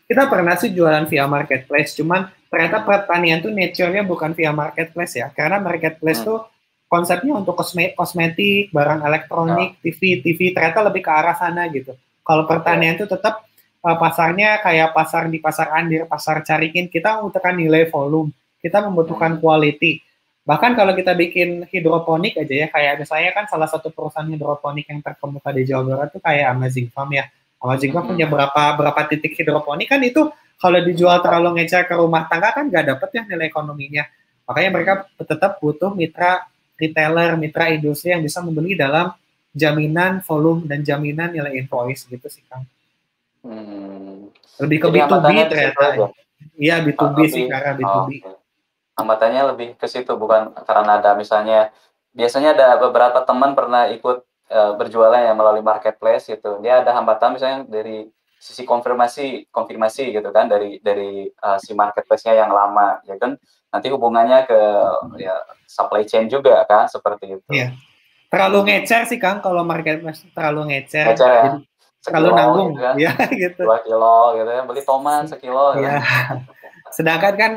Kita 0.04 0.28
pernah 0.28 0.54
sih 0.60 0.76
jualan 0.76 1.08
via 1.08 1.26
marketplace, 1.26 1.96
cuman 1.96 2.28
ternyata 2.52 2.84
pertanian 2.84 3.40
tuh 3.40 3.50
nature-nya 3.50 4.04
bukan 4.04 4.36
via 4.36 4.52
marketplace 4.52 5.18
ya, 5.18 5.32
karena 5.32 5.58
marketplace 5.64 6.22
hmm. 6.22 6.28
tuh 6.28 6.40
konsepnya 6.92 7.34
untuk 7.34 7.58
kosmetik, 7.98 8.70
barang 8.70 9.02
elektronik, 9.02 9.70
oh. 9.74 9.82
TV, 9.82 10.22
TV 10.22 10.54
ternyata 10.54 10.86
lebih 10.86 11.02
ke 11.02 11.12
arah 11.12 11.34
sana 11.34 11.66
gitu. 11.72 11.98
Kalau 12.22 12.46
pertanian 12.46 13.00
itu 13.00 13.10
tetap 13.10 13.48
uh, 13.82 13.98
pasarnya 13.98 14.62
kayak 14.62 14.94
pasar 14.94 15.32
di 15.32 15.42
pasar 15.42 15.74
Andir, 15.74 16.06
pasar 16.06 16.46
Carikin, 16.46 16.92
kita 16.92 17.18
membutuhkan 17.18 17.56
nilai 17.58 17.90
volume, 17.90 18.30
kita 18.62 18.86
membutuhkan 18.86 19.38
hmm. 19.38 19.42
quality 19.42 20.04
Bahkan 20.44 20.76
kalau 20.76 20.92
kita 20.92 21.16
bikin 21.16 21.64
hidroponik 21.72 22.36
aja 22.36 22.54
ya, 22.54 22.68
kayak 22.68 23.00
misalnya 23.00 23.32
kan 23.32 23.48
salah 23.48 23.68
satu 23.72 23.96
perusahaan 23.96 24.28
hidroponik 24.28 24.92
yang 24.92 25.00
terkemuka 25.00 25.56
di 25.56 25.64
Jawa 25.64 25.84
Barat 25.88 26.08
itu 26.12 26.20
kayak 26.20 26.46
Amazing 26.52 26.88
Farm 26.92 27.16
ya. 27.16 27.32
Amazing 27.64 27.96
Farm 27.96 28.12
punya 28.12 28.28
berapa 28.28 28.76
berapa 28.76 29.02
titik 29.08 29.40
hidroponik 29.40 29.88
kan 29.88 30.04
itu 30.04 30.28
kalau 30.60 30.80
dijual 30.84 31.24
terlalu 31.24 31.64
ngecer 31.64 31.88
ke 31.88 31.96
rumah 31.96 32.28
tangga 32.28 32.52
kan 32.52 32.68
nggak 32.68 32.96
dapet 32.96 33.10
ya 33.16 33.22
nilai 33.24 33.48
ekonominya. 33.48 34.04
Makanya 34.44 34.70
mereka 34.76 34.94
tetap 35.24 35.64
butuh 35.64 35.96
mitra 35.96 36.44
retailer, 36.76 37.40
mitra 37.40 37.72
industri 37.72 38.12
yang 38.12 38.20
bisa 38.20 38.44
membeli 38.44 38.76
dalam 38.76 39.16
jaminan 39.56 40.20
volume 40.28 40.68
dan 40.68 40.84
jaminan 40.84 41.32
nilai 41.32 41.64
invoice 41.64 42.04
gitu 42.12 42.28
sih 42.28 42.44
Kang. 42.52 42.68
Hmm. 43.44 44.28
Lebih 44.60 44.78
ke 44.84 44.88
Jadi 44.92 45.00
B2B 45.08 45.28
ternyata. 45.48 45.86
Iya 46.60 46.76
B2B 46.84 47.18
oh, 47.18 47.28
sih 47.32 47.44
karena 47.48 47.72
B2B. 47.80 47.88
Oh, 47.88 48.04
okay 48.12 48.44
hambatannya 48.94 49.42
lebih 49.54 49.68
ke 49.78 49.88
situ 49.90 50.14
bukan 50.14 50.54
karena 50.66 51.02
ada 51.02 51.18
misalnya 51.18 51.74
biasanya 52.14 52.54
ada 52.54 52.78
beberapa 52.78 53.26
teman 53.26 53.58
pernah 53.58 53.90
ikut 53.90 54.22
uh, 54.54 54.78
berjualan 54.78 55.18
ya 55.18 55.34
melalui 55.34 55.66
marketplace 55.66 56.30
gitu 56.30 56.62
dia 56.62 56.86
ada 56.86 56.94
hambatan 56.94 57.34
misalnya 57.34 57.66
dari 57.66 58.06
sisi 58.38 58.68
konfirmasi 58.68 59.50
konfirmasi 59.50 60.14
gitu 60.14 60.30
kan 60.30 60.52
dari 60.52 60.78
dari 60.84 61.26
uh, 61.26 61.58
si 61.58 61.74
marketplace-nya 61.74 62.46
yang 62.46 62.52
lama 62.54 63.02
ya 63.08 63.18
kan 63.18 63.40
nanti 63.74 63.88
hubungannya 63.90 64.46
ke 64.46 64.60
ya 65.18 65.34
supply 65.66 66.06
chain 66.06 66.30
juga 66.30 66.62
kan 66.70 66.86
seperti 66.86 67.42
itu. 67.42 67.50
Iya. 67.50 67.74
Terlalu 68.30 68.70
ngecer 68.70 69.10
sih 69.10 69.18
Kang 69.18 69.42
kalau 69.42 69.66
marketplace 69.66 70.30
terlalu 70.38 70.70
ngecer. 70.70 71.10
Ngecer 71.10 71.32
ya. 71.34 71.44
Jadi, 71.50 71.58
terlalu 72.04 72.30
nanggung 72.36 72.70
gitu 72.76 72.84
kan. 72.84 72.96
ya 73.00 73.12
gitu. 73.48 73.62
Dua 73.66 73.80
kilo 73.82 74.18
gitu 74.38 74.52
ya 74.54 74.62
beli 74.68 74.82
tomat 74.86 75.24
sekilo. 75.26 75.66
Iya. 75.80 76.04
Kan. 76.04 76.38
Sedangkan 76.94 77.34
kan 77.34 77.52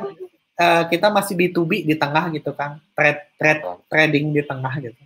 uh, 0.56 0.82
kita 0.88 1.12
masih 1.12 1.35
B2B 1.37 1.85
di 1.85 1.94
tengah 2.00 2.32
gitu 2.32 2.56
kan, 2.56 2.80
trade 2.96 3.20
trade 3.37 3.61
trading 3.92 4.32
di 4.32 4.40
tengah 4.40 4.72
gitu. 4.80 4.96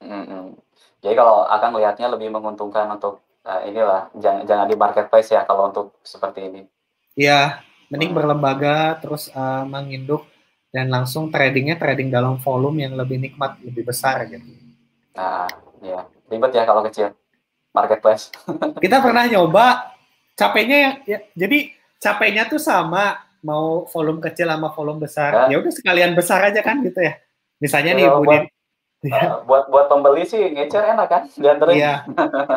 Mm-hmm. 0.00 0.65
Jadi 1.00 1.14
kalau 1.14 1.44
akan 1.46 1.68
melihatnya 1.76 2.06
lebih 2.12 2.32
menguntungkan 2.32 2.88
untuk 2.90 3.22
uh, 3.44 3.60
inilah 3.64 4.10
jangan 4.16 4.42
jangan 4.48 4.66
di 4.66 4.76
marketplace 4.76 5.30
ya 5.32 5.44
kalau 5.44 5.70
untuk 5.70 5.98
seperti 6.02 6.48
ini. 6.48 6.62
Iya, 7.16 7.64
mending 7.88 8.12
berlembaga 8.12 8.98
terus 9.00 9.32
uh, 9.32 9.64
menginduk 9.64 10.24
dan 10.72 10.92
langsung 10.92 11.32
tradingnya 11.32 11.80
trading 11.80 12.12
dalam 12.12 12.36
volume 12.42 12.84
yang 12.84 12.92
lebih 12.98 13.16
nikmat 13.16 13.56
lebih 13.64 13.86
besar 13.88 14.28
gitu. 14.28 14.44
Nah, 15.16 15.48
ya 15.80 16.04
ribet 16.28 16.52
ya 16.52 16.68
kalau 16.68 16.84
kecil 16.84 17.16
marketplace. 17.72 18.32
Kita 18.84 19.00
pernah 19.00 19.24
nyoba, 19.28 19.96
capeknya 20.36 20.76
ya, 20.76 20.90
ya 21.04 21.18
jadi 21.32 21.72
capeknya 21.96 22.44
tuh 22.46 22.60
sama 22.60 23.16
mau 23.40 23.88
volume 23.88 24.20
kecil 24.20 24.52
sama 24.52 24.68
volume 24.70 25.08
besar 25.08 25.48
ya 25.48 25.56
udah 25.56 25.72
sekalian 25.72 26.12
besar 26.12 26.44
aja 26.44 26.60
kan 26.60 26.84
gitu 26.84 27.00
ya 27.00 27.16
misalnya 27.56 27.96
ya, 27.96 27.98
nih 27.98 28.06
Budi 28.12 28.38
buat, 29.04 29.12
uh, 29.12 29.38
buat 29.44 29.64
buat 29.68 29.86
pembeli 29.92 30.24
sih 30.24 30.40
ngecer 30.56 30.82
enak 30.96 31.06
kan 31.08 31.22
dianterin 31.36 31.76
iya. 31.76 31.94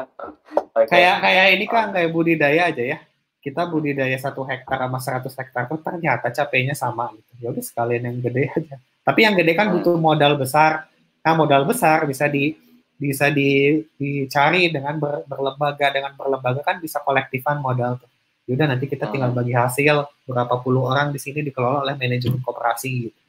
okay. 0.78 0.88
kayak 0.88 1.16
kayak 1.20 1.46
ini 1.60 1.66
kan 1.68 1.92
kayak 1.92 2.10
budidaya 2.16 2.72
aja 2.72 2.84
ya 2.96 2.98
kita 3.40 3.68
budidaya 3.68 4.16
satu 4.20 4.44
hektar 4.48 4.80
sama 4.80 5.00
100 5.00 5.40
hektar 5.40 5.64
tuh 5.68 5.80
ternyata 5.84 6.28
capeknya 6.32 6.76
sama 6.76 7.12
gitu 7.16 7.32
ya 7.44 7.48
udah 7.52 7.64
sekalian 7.64 8.08
yang 8.08 8.18
gede 8.24 8.44
aja 8.56 8.76
tapi 9.04 9.20
yang 9.28 9.36
gede 9.36 9.52
kan 9.56 9.68
hmm. 9.68 9.76
butuh 9.80 9.96
modal 10.00 10.40
besar 10.40 10.88
nah 11.20 11.36
modal 11.36 11.68
besar 11.68 12.08
bisa 12.08 12.32
di 12.32 12.56
bisa 13.00 13.32
di, 13.32 13.80
dicari 13.96 14.68
dengan 14.68 15.00
ber, 15.00 15.24
berlembaga 15.24 15.88
dengan 15.88 16.12
berlembaga 16.20 16.60
kan 16.64 16.84
bisa 16.84 17.00
kolektifan 17.00 17.64
modal 17.64 17.96
tuh 18.00 18.12
Yaudah 18.50 18.66
nanti 18.66 18.90
kita 18.90 19.06
tinggal 19.14 19.30
bagi 19.30 19.54
hasil 19.54 20.10
berapa 20.26 20.58
puluh 20.66 20.90
orang 20.90 21.14
di 21.14 21.22
sini 21.22 21.46
dikelola 21.46 21.86
oleh 21.86 21.94
manajemen 21.94 22.42
koperasi 22.42 22.90
gitu. 23.06 23.22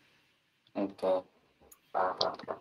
Oke. 0.80 1.20
Okay. 1.92 2.56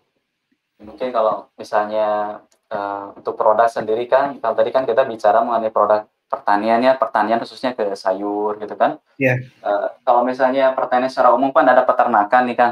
Mungkin 0.80 1.12
kalau 1.12 1.52
misalnya 1.60 2.40
uh, 2.72 3.12
untuk 3.20 3.36
produk 3.36 3.68
sendiri 3.68 4.08
kan, 4.08 4.40
kalau 4.40 4.56
tadi 4.56 4.72
kan 4.72 4.88
kita 4.88 5.04
bicara 5.04 5.44
mengenai 5.44 5.72
produk 5.72 6.08
pertaniannya, 6.30 6.96
pertanian 6.96 7.42
khususnya 7.42 7.76
ke 7.76 7.92
sayur 7.98 8.56
gitu 8.62 8.80
kan. 8.80 9.02
Iya. 9.20 9.44
Yeah. 9.44 9.66
Uh, 9.66 9.88
kalau 10.08 10.24
misalnya 10.24 10.72
pertanian 10.72 11.12
secara 11.12 11.36
umum 11.36 11.52
kan 11.52 11.68
ada 11.68 11.84
peternakan 11.84 12.44
nih 12.48 12.58
kan. 12.58 12.72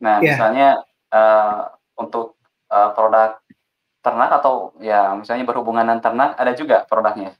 Nah, 0.00 0.22
yeah. 0.22 0.32
misalnya 0.32 0.68
uh, 1.12 1.76
untuk 2.00 2.40
uh, 2.72 2.90
produk 2.96 3.36
ternak 4.00 4.30
atau 4.38 4.70
ya 4.78 5.18
misalnya 5.18 5.42
berhubungan 5.42 5.82
dengan 5.82 6.00
ternak 6.00 6.30
ada 6.38 6.54
juga 6.54 6.86
produknya. 6.86 7.34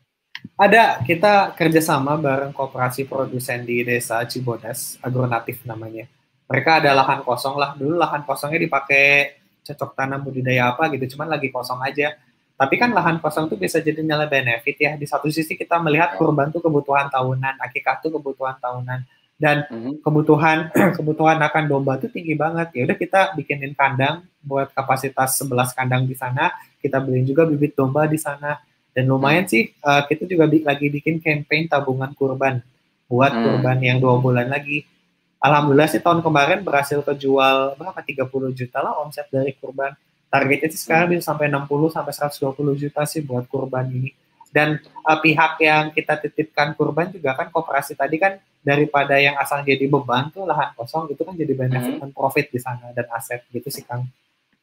Ada, 0.56 1.04
kita 1.04 1.52
kerjasama 1.52 2.16
bareng 2.16 2.52
kooperasi 2.56 3.04
produsen 3.04 3.62
di 3.68 3.84
desa 3.84 4.24
Cibodas, 4.24 4.96
agronatif 5.04 5.60
namanya. 5.68 6.08
Mereka 6.48 6.80
ada 6.80 6.96
lahan 6.96 7.20
kosong 7.20 7.60
lah, 7.60 7.76
dulu 7.76 8.00
lahan 8.00 8.24
kosongnya 8.24 8.64
dipakai 8.64 9.36
cocok 9.66 9.90
tanam 9.98 10.22
budidaya 10.22 10.70
apa 10.70 10.86
gitu, 10.94 11.16
cuman 11.16 11.34
lagi 11.34 11.50
kosong 11.50 11.82
aja. 11.82 12.14
Tapi 12.56 12.74
kan 12.80 12.94
lahan 12.94 13.20
kosong 13.20 13.52
itu 13.52 13.56
bisa 13.60 13.82
jadi 13.82 14.00
nilai 14.00 14.30
benefit 14.30 14.76
ya. 14.80 14.92
Di 14.96 15.04
satu 15.04 15.28
sisi 15.28 15.58
kita 15.58 15.76
melihat 15.82 16.16
kurban 16.16 16.48
tuh 16.48 16.64
kebutuhan 16.64 17.10
tahunan, 17.12 17.60
akikah 17.60 18.00
tuh 18.00 18.16
kebutuhan 18.16 18.56
tahunan 18.62 19.04
dan 19.36 19.68
mm-hmm. 19.68 20.00
kebutuhan 20.00 20.72
kebutuhan 20.96 21.36
akan 21.36 21.64
domba 21.68 22.00
itu 22.00 22.08
tinggi 22.08 22.32
banget 22.32 22.72
ya 22.72 22.88
udah 22.88 22.96
kita 22.96 23.20
bikinin 23.36 23.76
kandang 23.76 24.24
buat 24.40 24.72
kapasitas 24.72 25.36
11 25.44 25.76
kandang 25.76 26.08
di 26.08 26.16
sana 26.16 26.56
kita 26.80 27.04
beliin 27.04 27.28
juga 27.28 27.44
bibit 27.44 27.76
domba 27.76 28.08
di 28.08 28.16
sana 28.16 28.56
dan 28.96 29.04
lumayan 29.04 29.44
hmm. 29.44 29.52
sih 29.52 29.68
uh, 29.84 30.08
kita 30.08 30.24
juga 30.24 30.48
bi 30.48 30.64
lagi 30.64 30.88
bikin 30.88 31.20
campaign 31.20 31.68
tabungan 31.68 32.16
kurban 32.16 32.64
buat 33.12 33.28
hmm. 33.28 33.42
kurban 33.44 33.78
yang 33.84 33.98
dua 34.00 34.16
bulan 34.16 34.48
lagi. 34.48 34.88
Alhamdulillah 35.36 35.88
sih 35.92 36.00
tahun 36.00 36.24
kemarin 36.24 36.64
berhasil 36.64 37.04
kejual 37.04 37.76
berapa 37.76 38.00
30 38.00 38.56
juta 38.56 38.78
lah 38.80 38.96
omset 39.04 39.28
dari 39.28 39.52
kurban. 39.52 39.92
Targetnya 40.26 40.68
sih 40.72 40.80
sekarang 40.80 41.14
bisa 41.16 41.32
sampai 41.32 41.52
60 41.52 41.92
sampai 41.92 42.12
120 42.12 42.82
juta 42.82 43.02
sih 43.04 43.20
buat 43.22 43.44
kurban 43.46 43.86
ini. 43.88 44.10
Dan 44.48 44.80
uh, 45.04 45.18
pihak 45.20 45.60
yang 45.60 45.92
kita 45.92 46.16
titipkan 46.16 46.72
kurban 46.72 47.12
juga 47.12 47.36
kan 47.36 47.52
kooperasi 47.52 47.92
tadi 47.92 48.16
kan 48.16 48.40
daripada 48.64 49.20
yang 49.20 49.36
asal 49.38 49.62
jadi 49.62 49.86
beban 49.86 50.32
tuh 50.32 50.42
lahan 50.48 50.74
kosong 50.74 51.12
itu 51.12 51.22
kan 51.22 51.36
jadi 51.36 51.52
benefit 51.54 52.02
hmm. 52.02 52.10
profit 52.16 52.50
di 52.50 52.58
sana 52.58 52.90
dan 52.96 53.06
aset 53.12 53.44
gitu 53.52 53.68
sih 53.70 53.84
Kang. 53.84 54.08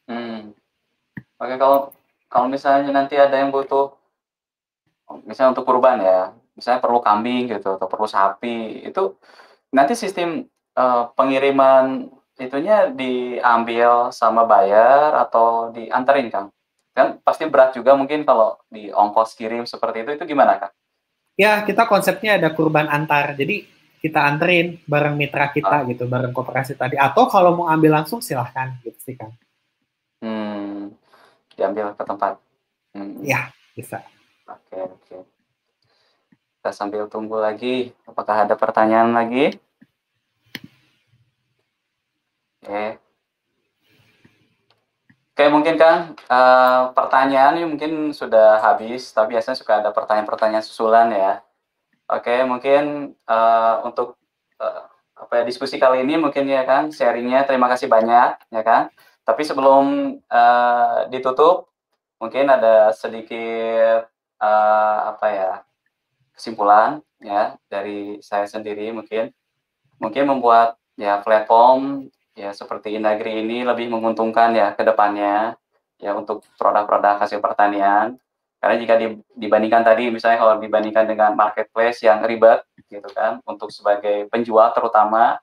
Hmm. 0.09 0.51
Oke 1.39 1.55
kalau 1.55 1.93
kalau 2.27 2.47
misalnya 2.49 2.89
nanti 2.89 3.15
ada 3.15 3.38
yang 3.38 3.53
butuh 3.53 3.93
misalnya 5.23 5.53
untuk 5.53 5.69
kurban 5.69 6.01
ya, 6.01 6.33
misalnya 6.57 6.81
perlu 6.81 6.99
kambing 6.99 7.53
gitu 7.53 7.77
atau 7.77 7.86
perlu 7.86 8.09
sapi, 8.09 8.83
itu 8.83 9.13
nanti 9.69 9.93
sistem 9.93 10.49
uh, 10.77 11.09
pengiriman 11.13 12.09
itunya 12.38 12.89
diambil 12.89 14.09
sama 14.09 14.45
bayar 14.45 15.13
atau 15.17 15.69
diantarin 15.73 16.29
Kang? 16.33 16.47
Kan 16.93 17.17
pasti 17.25 17.49
berat 17.49 17.73
juga 17.73 17.97
mungkin 17.97 18.21
kalau 18.25 18.57
di 18.69 18.93
ongkos 18.93 19.33
kirim 19.33 19.65
seperti 19.65 20.05
itu, 20.05 20.12
itu 20.17 20.23
gimana 20.29 20.62
Kang? 20.62 20.73
Ya, 21.33 21.65
kita 21.65 21.89
konsepnya 21.89 22.38
ada 22.38 22.53
kurban 22.53 22.86
antar. 22.86 23.33
Jadi 23.33 23.65
kita 23.97 24.21
anterin 24.21 24.77
bareng 24.86 25.17
mitra 25.17 25.49
kita 25.49 25.81
ah. 25.81 25.88
gitu, 25.89 26.05
bareng 26.05 26.29
koperasi 26.29 26.77
tadi. 26.77 26.99
Atau 26.99 27.25
kalau 27.25 27.57
mau 27.57 27.67
ambil 27.71 27.97
langsung 27.97 28.21
silahkan 28.21 28.77
gitu 28.86 28.99
sih 29.01 29.15
Kang. 29.17 29.33
Hmm, 30.21 30.93
diambil 31.57 31.97
ke 31.97 32.03
tempat. 32.05 32.38
Hmm. 32.93 33.25
Ya, 33.25 33.49
bisa. 33.73 34.05
Oke, 34.45 34.77
oke. 34.77 35.17
Kita 36.62 36.69
sambil 36.71 37.09
tunggu 37.09 37.41
lagi. 37.41 37.89
Apakah 38.05 38.45
ada 38.45 38.53
pertanyaan 38.53 39.12
lagi? 39.17 39.57
Oke. 42.63 42.95
Oke, 45.36 45.45
mungkin 45.52 45.76
kan 45.76 46.15
uh, 46.32 46.95
pertanyaan 46.95 47.60
ini 47.60 47.67
mungkin 47.67 48.15
sudah 48.15 48.63
habis, 48.63 49.12
tapi 49.12 49.36
biasanya 49.36 49.60
suka 49.60 49.84
ada 49.84 49.91
pertanyaan-pertanyaan 49.91 50.63
susulan 50.63 51.12
ya. 51.12 51.43
Oke, 52.08 52.32
mungkin 52.47 53.12
uh, 53.28 53.84
untuk 53.84 54.15
uh, 54.63 54.88
apa 55.19 55.41
ya 55.41 55.43
diskusi 55.43 55.76
kali 55.76 56.08
ini 56.08 56.15
mungkin 56.15 56.47
ya 56.47 56.63
kan 56.63 56.88
sharingnya 56.88 57.43
terima 57.43 57.67
kasih 57.67 57.91
banyak 57.91 58.39
ya 58.47 58.62
kan. 58.63 58.88
Tapi 59.28 59.43
sebelum 59.43 60.15
uh, 60.32 61.10
ditutup, 61.12 61.67
mungkin 62.23 62.47
ada 62.47 62.95
sedikit 62.95 64.08
uh, 64.39 64.97
apa 65.12 65.28
ya 65.28 65.52
kesimpulan 66.32 67.04
ya 67.19 67.60
dari 67.67 68.23
saya 68.23 68.47
sendiri 68.47 68.88
mungkin 68.95 69.36
mungkin 69.99 70.32
membuat 70.32 70.80
ya 70.95 71.19
platform 71.19 72.08
ya 72.33 72.49
seperti 72.51 72.97
Indagri 72.97 73.41
ini 73.41 73.61
lebih 73.61 73.89
menguntungkan 73.89 74.53
ya 74.53 74.73
ke 74.73 74.81
depannya 74.81 75.57
ya 76.01 76.11
untuk 76.17 76.43
produk-produk 76.57 77.21
hasil 77.21 77.39
pertanian 77.39 78.17
karena 78.63 78.75
jika 78.79 78.95
dibandingkan 79.35 79.83
tadi 79.83 80.07
misalnya 80.09 80.39
kalau 80.39 80.55
dibandingkan 80.57 81.05
dengan 81.05 81.35
marketplace 81.35 82.01
yang 82.01 82.23
ribet 82.23 82.63
gitu 82.87 83.05
kan 83.11 83.43
untuk 83.43 83.69
sebagai 83.69 84.25
penjual 84.31 84.71
terutama 84.73 85.37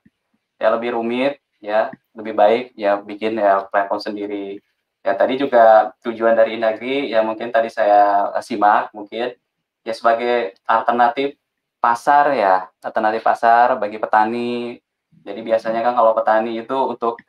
ya 0.57 0.73
lebih 0.73 0.97
rumit 0.97 1.37
ya 1.61 1.93
lebih 2.17 2.33
baik 2.33 2.63
ya 2.75 2.97
bikin 2.99 3.37
ya 3.37 3.65
platform 3.69 4.01
sendiri 4.01 4.59
Ya 5.01 5.17
tadi 5.17 5.33
juga 5.33 5.89
tujuan 6.05 6.37
dari 6.37 6.61
Indagri 6.61 7.09
ya 7.09 7.25
mungkin 7.25 7.49
tadi 7.49 7.73
saya 7.73 8.29
simak 8.45 8.93
mungkin 8.93 9.33
ya 9.81 9.93
sebagai 9.97 10.53
alternatif 10.69 11.41
pasar 11.81 12.37
ya 12.37 12.69
alternatif 12.85 13.25
pasar 13.25 13.81
bagi 13.81 13.97
petani. 13.97 14.77
Jadi 15.21 15.39
biasanya 15.45 15.81
kan 15.85 15.93
kalau 15.93 16.11
petani 16.17 16.61
itu 16.61 16.73
untuk 16.73 17.21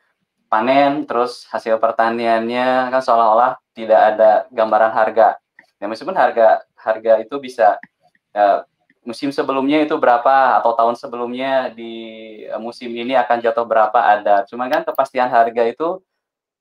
panen, 0.48 1.08
terus 1.08 1.48
hasil 1.48 1.80
pertaniannya 1.80 2.92
kan 2.92 3.00
seolah-olah 3.00 3.56
tidak 3.72 4.00
ada 4.14 4.30
gambaran 4.52 4.92
harga. 4.92 5.40
Ya 5.80 5.86
meskipun 5.88 6.14
harga 6.14 6.62
harga 6.76 7.12
itu 7.24 7.34
bisa 7.40 7.80
ya, 8.32 8.64
musim 9.02 9.34
sebelumnya 9.34 9.82
itu 9.82 9.98
berapa 9.98 10.60
atau 10.62 10.72
tahun 10.78 10.94
sebelumnya 10.94 11.74
di 11.74 11.94
uh, 12.48 12.60
musim 12.62 12.90
ini 12.94 13.18
akan 13.18 13.38
jatuh 13.42 13.66
berapa 13.66 13.98
ada. 13.98 14.46
Cuma 14.46 14.70
kan 14.70 14.86
kepastian 14.86 15.30
harga 15.30 15.62
itu 15.66 16.02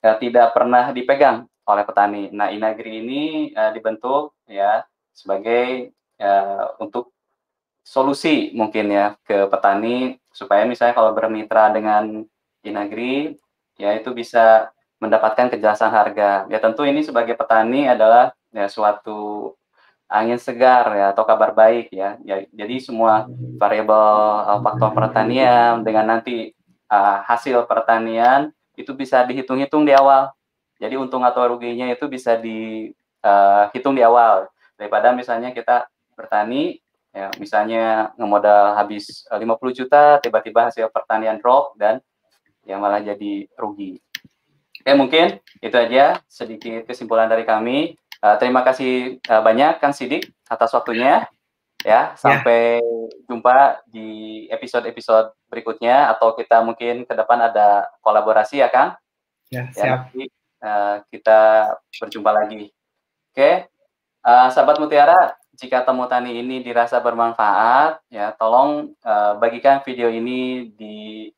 ya, 0.02 0.18
tidak 0.18 0.56
pernah 0.56 0.90
dipegang 0.96 1.46
oleh 1.68 1.84
petani. 1.86 2.34
Nah, 2.34 2.50
Inagri 2.50 3.02
ini 3.04 3.54
uh, 3.54 3.70
dibentuk 3.72 4.34
ya 4.50 4.84
sebagai 5.14 5.94
uh, 6.18 6.80
untuk 6.82 7.14
solusi 7.82 8.54
mungkin 8.54 8.94
ya 8.94 9.18
ke 9.26 9.50
petani 9.50 10.21
supaya 10.32 10.64
misalnya 10.64 10.96
kalau 10.96 11.12
bermitra 11.12 11.70
dengan 11.72 12.24
Inagri 12.64 13.36
ya 13.76 13.98
itu 13.98 14.14
bisa 14.14 14.70
mendapatkan 15.02 15.50
kejelasan 15.50 15.90
harga. 15.90 16.46
Ya 16.48 16.62
tentu 16.62 16.86
ini 16.86 17.02
sebagai 17.02 17.34
petani 17.34 17.90
adalah 17.90 18.38
ya 18.54 18.70
suatu 18.70 19.54
angin 20.12 20.38
segar 20.38 20.92
ya 20.94 21.06
atau 21.16 21.24
kabar 21.24 21.56
baik 21.56 21.90
ya. 21.90 22.20
ya 22.22 22.44
jadi 22.52 22.76
semua 22.84 23.26
variabel 23.58 24.06
uh, 24.46 24.60
faktor 24.62 24.92
pertanian 24.94 25.82
dengan 25.82 26.06
nanti 26.06 26.52
uh, 26.92 27.24
hasil 27.26 27.66
pertanian 27.66 28.52
itu 28.78 28.94
bisa 28.94 29.24
dihitung-hitung 29.26 29.88
di 29.88 29.96
awal. 29.96 30.30
Jadi 30.78 30.98
untung 30.98 31.22
atau 31.26 31.46
ruginya 31.46 31.90
itu 31.90 32.06
bisa 32.10 32.38
dihitung 32.38 33.94
uh, 33.94 33.98
di 33.98 34.04
awal 34.06 34.50
daripada 34.78 35.14
misalnya 35.14 35.54
kita 35.54 35.86
bertani 36.18 36.82
ya 37.12 37.28
misalnya 37.38 38.16
ngemodal 38.16 38.76
habis 38.80 39.28
50 39.28 39.44
juta 39.76 40.18
tiba-tiba 40.24 40.72
hasil 40.72 40.88
pertanian 40.92 41.38
drop 41.40 41.76
dan 41.76 42.00
yang 42.64 42.80
malah 42.80 43.04
jadi 43.04 43.48
rugi. 43.60 44.00
Oke 44.82 44.92
mungkin 44.98 45.38
itu 45.62 45.76
aja 45.78 46.18
sedikit 46.26 46.90
kesimpulan 46.90 47.30
dari 47.30 47.46
kami. 47.46 47.94
Uh, 48.22 48.38
terima 48.38 48.62
kasih 48.62 49.18
uh, 49.30 49.42
banyak 49.42 49.82
Kang 49.82 49.94
Sidik 49.94 50.30
atas 50.50 50.74
waktunya. 50.74 51.30
Ya, 51.82 52.14
ya. 52.14 52.14
sampai 52.14 52.78
ya. 52.78 52.86
jumpa 53.26 53.82
di 53.90 54.46
episode-episode 54.54 55.34
berikutnya 55.50 56.14
atau 56.14 56.38
kita 56.38 56.62
mungkin 56.62 57.10
ke 57.10 57.14
depan 57.18 57.42
ada 57.50 57.90
kolaborasi 58.06 58.62
ya 58.62 58.70
Kang. 58.70 58.94
Ya, 59.50 59.66
ya 59.74 59.74
siap. 59.74 60.00
Nanti, 60.14 60.30
uh, 60.62 60.96
kita 61.10 61.40
berjumpa 61.98 62.30
lagi. 62.30 62.70
Oke, 63.34 63.66
uh, 64.22 64.48
sahabat 64.54 64.78
Mutiara, 64.78 65.34
jika 65.62 65.86
temu 65.86 66.10
tani 66.10 66.42
ini 66.42 66.66
dirasa 66.66 66.98
bermanfaat, 66.98 68.02
ya 68.10 68.34
tolong 68.34 68.98
uh, 69.06 69.38
bagikan 69.38 69.78
video 69.86 70.10
ini 70.10 70.74
di 70.74 71.30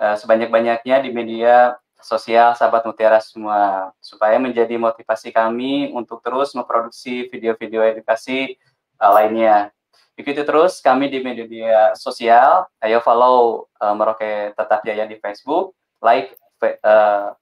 uh, 0.00 0.16
sebanyak-banyaknya 0.16 1.04
di 1.04 1.12
media 1.12 1.76
sosial 2.00 2.56
sahabat 2.56 2.88
Mutiara 2.88 3.20
semua 3.20 3.92
supaya 4.00 4.40
menjadi 4.40 4.80
motivasi 4.80 5.28
kami 5.28 5.92
untuk 5.92 6.24
terus 6.24 6.56
memproduksi 6.56 7.28
video-video 7.28 7.84
edukasi 7.84 8.56
uh, 8.96 9.12
lainnya. 9.12 9.68
Ikuti 10.16 10.40
terus 10.40 10.80
kami 10.80 11.12
di 11.12 11.20
media 11.20 11.92
sosial. 11.92 12.64
Ayo 12.80 13.04
follow 13.04 13.68
uh, 13.76 13.92
Merauke 13.92 14.56
Tetap 14.56 14.80
Jaya 14.88 15.04
di 15.04 15.20
Facebook, 15.20 15.76
like 16.00 16.32
uh, 16.80 17.36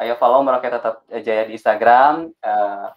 ayo 0.00 0.16
follow 0.16 0.40
Merauke 0.40 0.72
Tetap 0.72 1.04
Jaya 1.20 1.44
di 1.44 1.52
Instagram, 1.52 2.32
uh, 2.40 2.96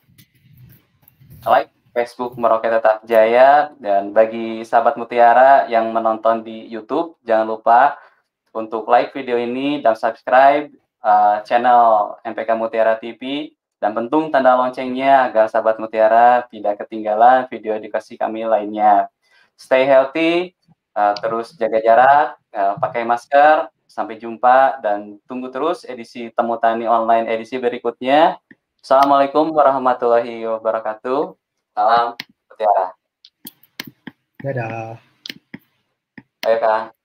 like 1.44 1.76
Facebook 2.00 2.40
Merauke 2.40 2.72
Tetap 2.72 3.04
Jaya 3.04 3.76
dan 3.76 4.16
bagi 4.16 4.64
sahabat 4.64 4.96
Mutiara 4.96 5.68
yang 5.68 5.92
menonton 5.92 6.48
di 6.48 6.64
YouTube 6.72 7.20
jangan 7.28 7.44
lupa 7.44 8.00
untuk 8.56 8.88
like 8.88 9.12
video 9.12 9.36
ini 9.36 9.84
dan 9.84 10.00
subscribe 10.00 10.72
uh, 11.04 11.44
channel 11.44 12.16
MPK 12.24 12.56
Mutiara 12.56 12.96
TV 12.96 13.52
dan 13.84 13.92
pentung 13.92 14.32
tanda 14.32 14.56
loncengnya 14.56 15.28
agar 15.28 15.52
sahabat 15.52 15.76
Mutiara 15.76 16.48
tidak 16.48 16.88
ketinggalan 16.88 17.52
video 17.52 17.76
edukasi 17.76 18.16
kami 18.16 18.48
lainnya. 18.48 19.12
Stay 19.60 19.84
healthy, 19.84 20.56
uh, 20.96 21.12
terus 21.20 21.52
jaga 21.60 21.84
jarak, 21.84 22.28
uh, 22.56 22.80
pakai 22.80 23.04
masker, 23.04 23.68
sampai 23.92 24.16
jumpa 24.16 24.80
dan 24.80 25.20
tunggu 25.28 25.52
terus 25.52 25.84
edisi 25.84 26.32
Temu 26.32 26.56
Tani 26.56 26.88
Online 26.88 27.28
edisi 27.28 27.60
berikutnya. 27.60 28.40
Assalamualaikum 28.80 29.52
warahmatullahi 29.52 30.48
wabarakatuh. 30.48 31.49
Salam 31.74 32.18
Mutiara. 32.50 32.86
Dadah. 34.42 34.98
Ayo 36.48 36.58
Kang. 36.64 36.99